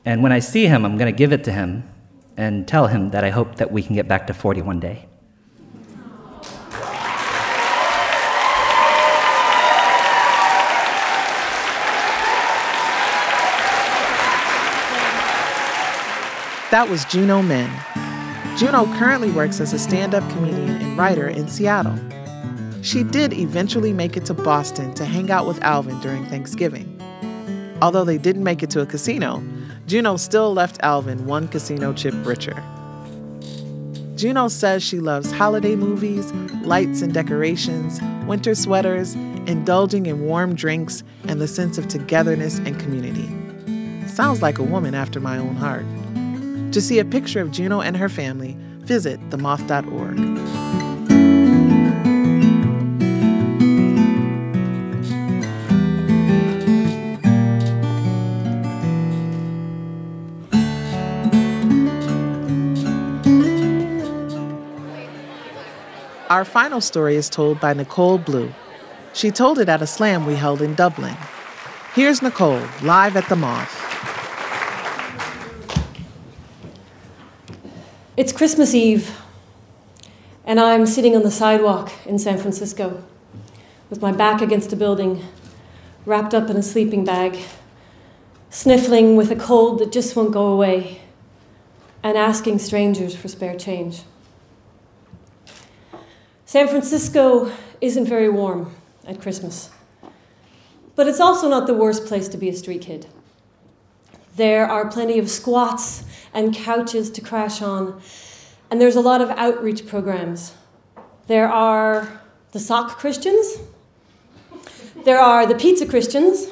[0.04, 1.88] and when I see him, I'm going to give it to him
[2.36, 5.08] and tell him that I hope that we can get back to 40 one day.
[16.70, 17.70] That was Juno Min.
[18.58, 21.98] Juno currently works as a stand up comedian and writer in Seattle.
[22.82, 27.00] She did eventually make it to Boston to hang out with Alvin during Thanksgiving.
[27.80, 29.42] Although they didn't make it to a casino,
[29.86, 32.60] Juno still left Alvin one casino chip richer.
[34.16, 39.14] Juno says she loves holiday movies, lights and decorations, winter sweaters,
[39.46, 43.28] indulging in warm drinks, and the sense of togetherness and community.
[44.08, 45.84] Sounds like a woman after my own heart.
[46.72, 50.81] To see a picture of Juno and her family, visit themoth.org.
[66.42, 68.52] Our final story is told by Nicole Blue.
[69.12, 71.16] She told it at a slam we held in Dublin.
[71.94, 73.72] Here's Nicole, live at the Moth.
[78.16, 79.16] It's Christmas Eve,
[80.44, 83.04] and I'm sitting on the sidewalk in San Francisco
[83.88, 85.24] with my back against a building,
[86.04, 87.38] wrapped up in a sleeping bag,
[88.50, 91.02] sniffling with a cold that just won't go away,
[92.02, 94.02] and asking strangers for spare change.
[96.52, 97.50] San Francisco
[97.80, 98.74] isn't very warm
[99.06, 99.70] at Christmas,
[100.94, 103.06] but it's also not the worst place to be a street kid.
[104.36, 108.02] There are plenty of squats and couches to crash on.
[108.70, 110.52] And there's a lot of outreach programs.
[111.26, 113.56] There are the sock Christians,
[115.06, 116.48] there are the pizza Christians,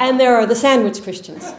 [0.00, 1.52] and there are the sandwich Christians.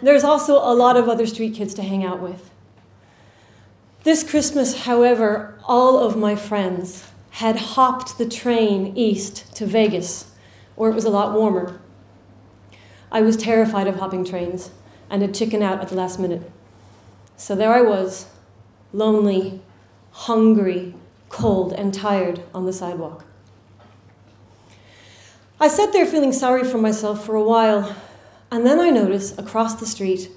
[0.00, 2.52] There's also a lot of other street kids to hang out with.
[4.06, 10.30] This Christmas, however, all of my friends had hopped the train east to Vegas,
[10.76, 11.80] where it was a lot warmer.
[13.10, 14.70] I was terrified of hopping trains
[15.10, 16.48] and had chickened out at the last minute.
[17.36, 18.26] So there I was,
[18.92, 19.60] lonely,
[20.12, 20.94] hungry,
[21.28, 23.24] cold, and tired on the sidewalk.
[25.58, 27.96] I sat there feeling sorry for myself for a while,
[28.52, 30.30] and then I noticed across the street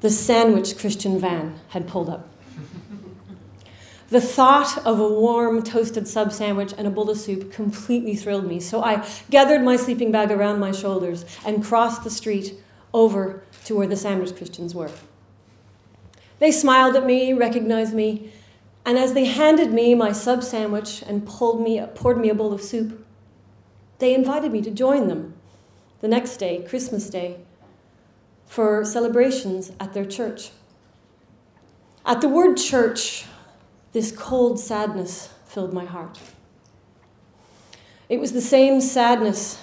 [0.00, 2.29] the sandwich Christian van had pulled up.
[4.10, 8.44] The thought of a warm toasted sub sandwich and a bowl of soup completely thrilled
[8.44, 12.54] me, so I gathered my sleeping bag around my shoulders and crossed the street
[12.92, 14.90] over to where the sandwich Christians were.
[16.40, 18.32] They smiled at me, recognized me,
[18.84, 21.24] and as they handed me my sub sandwich and
[21.60, 23.06] me, poured me a bowl of soup,
[24.00, 25.34] they invited me to join them
[26.00, 27.36] the next day, Christmas Day,
[28.46, 30.50] for celebrations at their church.
[32.04, 33.26] At the word church,
[33.92, 36.18] this cold sadness filled my heart.
[38.08, 39.62] It was the same sadness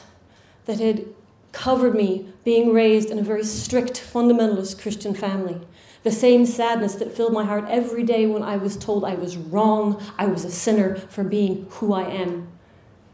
[0.65, 1.05] that had
[1.51, 5.59] covered me being raised in a very strict fundamentalist Christian family.
[6.03, 9.35] The same sadness that filled my heart every day when I was told I was
[9.35, 12.47] wrong, I was a sinner for being who I am.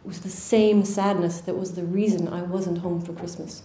[0.04, 3.64] It was the same sadness that was the reason I wasn't home for Christmas.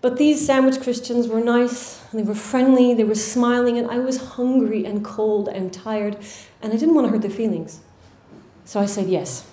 [0.00, 4.18] But these sandwich Christians were nice, they were friendly, they were smiling, and I was
[4.34, 6.18] hungry and cold and tired,
[6.62, 7.80] and I didn't want to hurt their feelings.
[8.64, 9.50] So I said yes.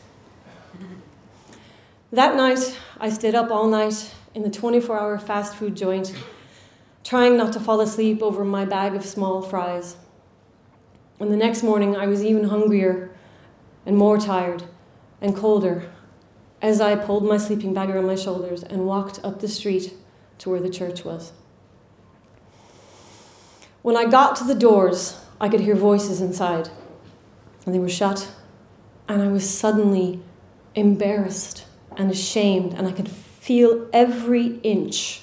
[2.12, 6.14] That night, I stayed up all night in the 24 hour fast food joint,
[7.04, 9.96] trying not to fall asleep over my bag of small fries.
[11.20, 13.16] And the next morning, I was even hungrier
[13.86, 14.64] and more tired
[15.22, 15.90] and colder
[16.62, 19.94] as I pulled my sleeping bag around my shoulders and walked up the street
[20.40, 21.34] to where the church was.
[23.82, 26.70] When I got to the doors, I could hear voices inside,
[27.66, 28.32] and they were shut,
[29.08, 30.22] and I was suddenly
[30.74, 31.66] embarrassed
[31.96, 35.22] and ashamed, and I could feel every inch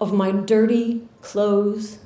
[0.00, 1.98] of my dirty clothes,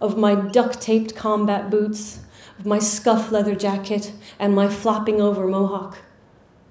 [0.00, 2.20] of my duct taped combat boots,
[2.58, 5.98] of my scuff leather jacket, and my flopping over mohawk.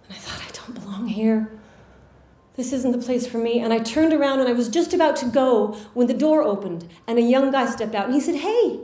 [0.07, 1.56] And I thought, I don't belong here.
[2.57, 3.59] This isn't the place for me.
[3.59, 6.89] And I turned around and I was just about to go when the door opened
[7.05, 8.79] and a young guy stepped out and he said, Hey,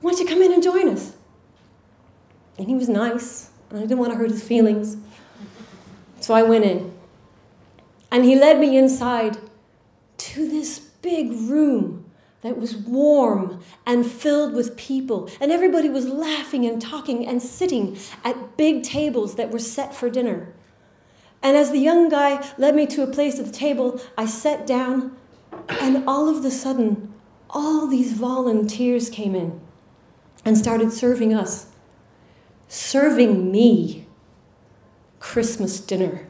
[0.00, 1.12] why don't you come in and join us?
[2.58, 4.96] And he was nice, and I didn't want to hurt his feelings.
[6.20, 6.92] So I went in.
[8.10, 9.38] And he led me inside
[10.18, 12.04] to this big room
[12.42, 15.30] that was warm and filled with people.
[15.40, 20.10] And everybody was laughing and talking and sitting at big tables that were set for
[20.10, 20.52] dinner.
[21.42, 24.66] And as the young guy led me to a place at the table, I sat
[24.66, 25.16] down,
[25.80, 27.14] and all of the sudden,
[27.48, 29.60] all these volunteers came in
[30.44, 31.66] and started serving us,
[32.68, 34.06] serving me.
[35.20, 36.26] Christmas dinner.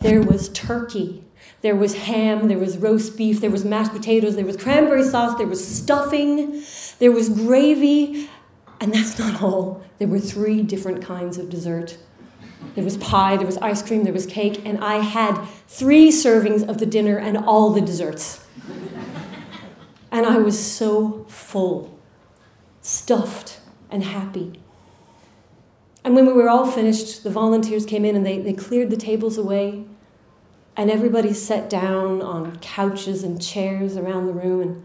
[0.00, 1.24] There was turkey,
[1.62, 5.36] there was ham, there was roast beef, there was mashed potatoes, there was cranberry sauce,
[5.38, 6.62] there was stuffing,
[6.98, 8.28] there was gravy,
[8.80, 9.82] and that's not all.
[9.98, 11.96] There were three different kinds of dessert.
[12.74, 16.66] There was pie, there was ice cream, there was cake, and I had three servings
[16.68, 18.46] of the dinner and all the desserts.
[20.10, 21.98] and I was so full,
[22.82, 23.60] stuffed,
[23.90, 24.60] and happy.
[26.04, 28.96] And when we were all finished, the volunteers came in and they, they cleared the
[28.96, 29.84] tables away,
[30.76, 34.60] and everybody sat down on couches and chairs around the room.
[34.60, 34.84] And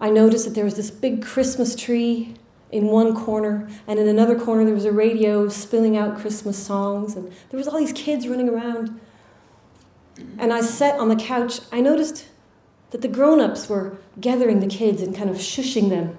[0.00, 2.34] I noticed that there was this big Christmas tree
[2.70, 7.16] in one corner, and in another corner there was a radio spilling out Christmas songs,
[7.16, 9.00] and there was all these kids running around.
[10.38, 11.60] And I sat on the couch.
[11.72, 12.26] I noticed
[12.90, 16.16] that the grown-ups were gathering the kids and kind of shushing them.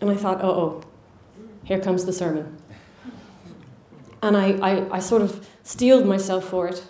[0.00, 0.82] And I thought, oh, oh,
[1.64, 2.56] here comes the sermon.
[4.22, 6.84] And I, I, I sort of steeled myself for it.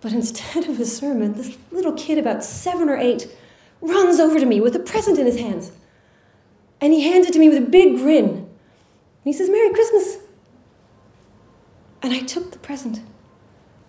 [0.00, 3.34] But instead of a sermon, this little kid, about seven or eight,
[3.80, 5.72] runs over to me with a present in his hands.
[6.80, 8.28] And he hands it to me with a big grin.
[8.28, 8.46] And
[9.24, 10.18] he says, Merry Christmas.
[12.02, 13.00] And I took the present.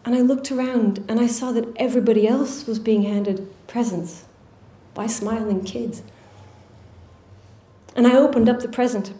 [0.06, 4.26] And I looked around and I saw that everybody else was being handed presents
[4.94, 6.02] by smiling kids.
[7.96, 9.14] And I opened up the present.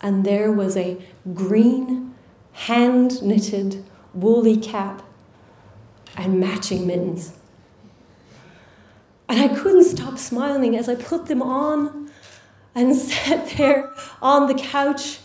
[0.00, 1.00] And there was a
[1.32, 2.14] green,
[2.52, 5.02] hand knitted, woolly cap
[6.16, 7.32] and matching mittens.
[9.28, 12.10] And I couldn't stop smiling as I put them on
[12.74, 15.18] and sat there on the couch,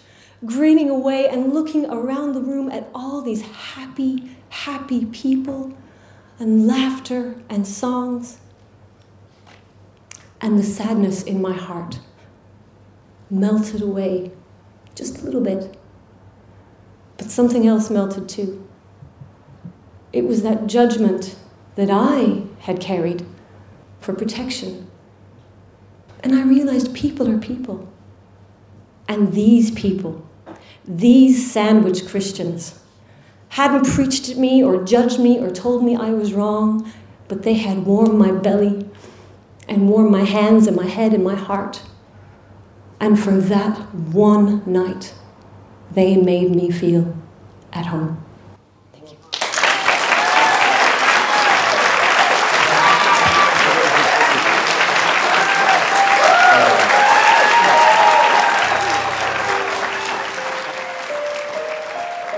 [0.45, 5.75] grinning away and looking around the room at all these happy, happy people
[6.39, 8.37] and laughter and songs.
[10.41, 11.99] And the sadness in my heart
[13.29, 14.31] melted away
[14.95, 15.77] just a little bit.
[17.17, 18.65] But something else melted too.
[20.13, 21.35] It was that judgment
[21.75, 23.25] that I had carried
[24.09, 24.89] for protection.
[26.23, 27.87] And I realized people are people.
[29.07, 30.27] And these people,
[30.83, 32.79] these sandwich Christians,
[33.49, 36.91] hadn't preached at me or judged me or told me I was wrong.
[37.27, 38.89] but they had warmed my belly
[39.67, 41.83] and warmed my hands and my head and my heart.
[42.99, 45.13] And for that one night,
[45.91, 47.15] they made me feel
[47.71, 48.17] at home.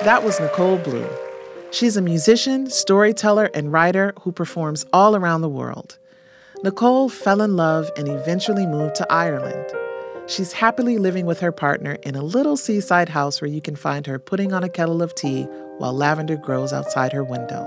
[0.04, 1.08] That was Nicole Blue.
[1.70, 5.99] She's a musician, storyteller, and writer who performs all around the world.
[6.64, 9.64] Nicole fell in love and eventually moved to Ireland.
[10.26, 14.08] She's happily living with her partner in a little seaside house where you can find
[14.08, 15.43] her putting on a kettle of tea
[15.78, 17.64] while lavender grows outside her window.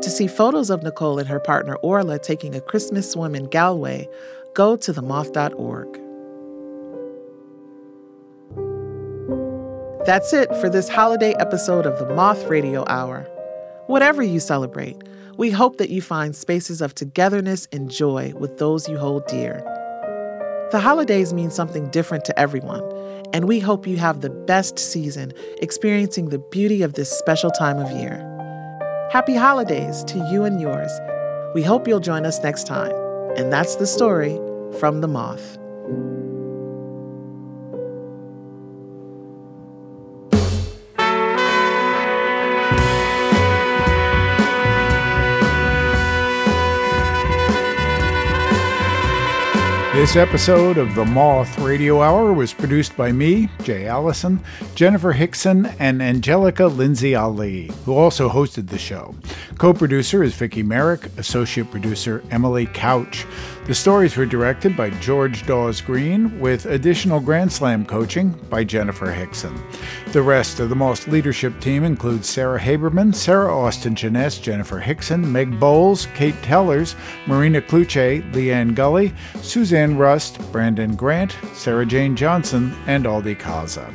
[0.00, 4.08] To see photos of Nicole and her partner Orla taking a Christmas swim in Galway,
[4.54, 5.99] go to themoth.org.
[10.06, 13.28] That's it for this holiday episode of the Moth Radio Hour.
[13.86, 14.96] Whatever you celebrate,
[15.36, 19.62] we hope that you find spaces of togetherness and joy with those you hold dear.
[20.72, 22.82] The holidays mean something different to everyone,
[23.34, 27.78] and we hope you have the best season experiencing the beauty of this special time
[27.78, 28.26] of year.
[29.12, 30.90] Happy holidays to you and yours.
[31.54, 32.92] We hope you'll join us next time.
[33.36, 34.36] And that's the story
[34.78, 35.59] from The Moth.
[50.00, 54.42] This episode of the Moth Radio Hour was produced by me, Jay Allison,
[54.74, 59.14] Jennifer Hickson, and Angelica Lindsey-Ali, who also hosted the show.
[59.58, 63.26] Co producer is Vicki Merrick, associate producer Emily Couch.
[63.70, 69.12] The stories were directed by George Dawes Green, with additional Grand Slam coaching by Jennifer
[69.12, 69.56] Hickson.
[70.08, 75.30] The rest of the Moth leadership team includes Sarah Haberman, Sarah Austin Jenness, Jennifer Hickson,
[75.30, 76.96] Meg Bowles, Kate Tellers,
[77.28, 83.88] Marina Klutse, Leanne Gully, Suzanne Rust, Brandon Grant, Sarah Jane Johnson, and Aldi Kaza.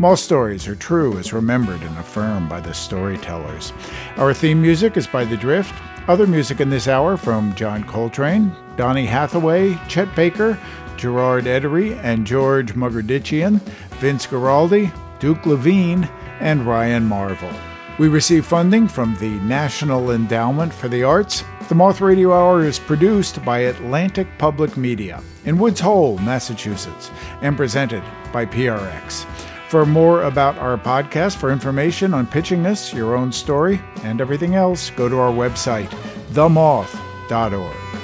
[0.00, 3.72] Moth stories are true as remembered and affirmed by the storytellers.
[4.16, 5.72] Our theme music is by The Drift.
[6.08, 8.50] Other music in this hour from John Coltrane,
[8.80, 10.58] Donny Hathaway, Chet Baker,
[10.96, 13.60] Gerard Edery, and George Mgrdichian,
[14.00, 16.04] Vince Guaraldi, Duke Levine,
[16.40, 17.52] and Ryan Marvel.
[17.98, 21.44] We receive funding from the National Endowment for the Arts.
[21.68, 27.10] The Moth Radio Hour is produced by Atlantic Public Media in Woods Hole, Massachusetts,
[27.42, 28.02] and presented
[28.32, 29.26] by PRX.
[29.68, 34.54] For more about our podcast, for information on pitching us, your own story, and everything
[34.54, 35.90] else, go to our website,
[36.32, 37.99] themoth.org.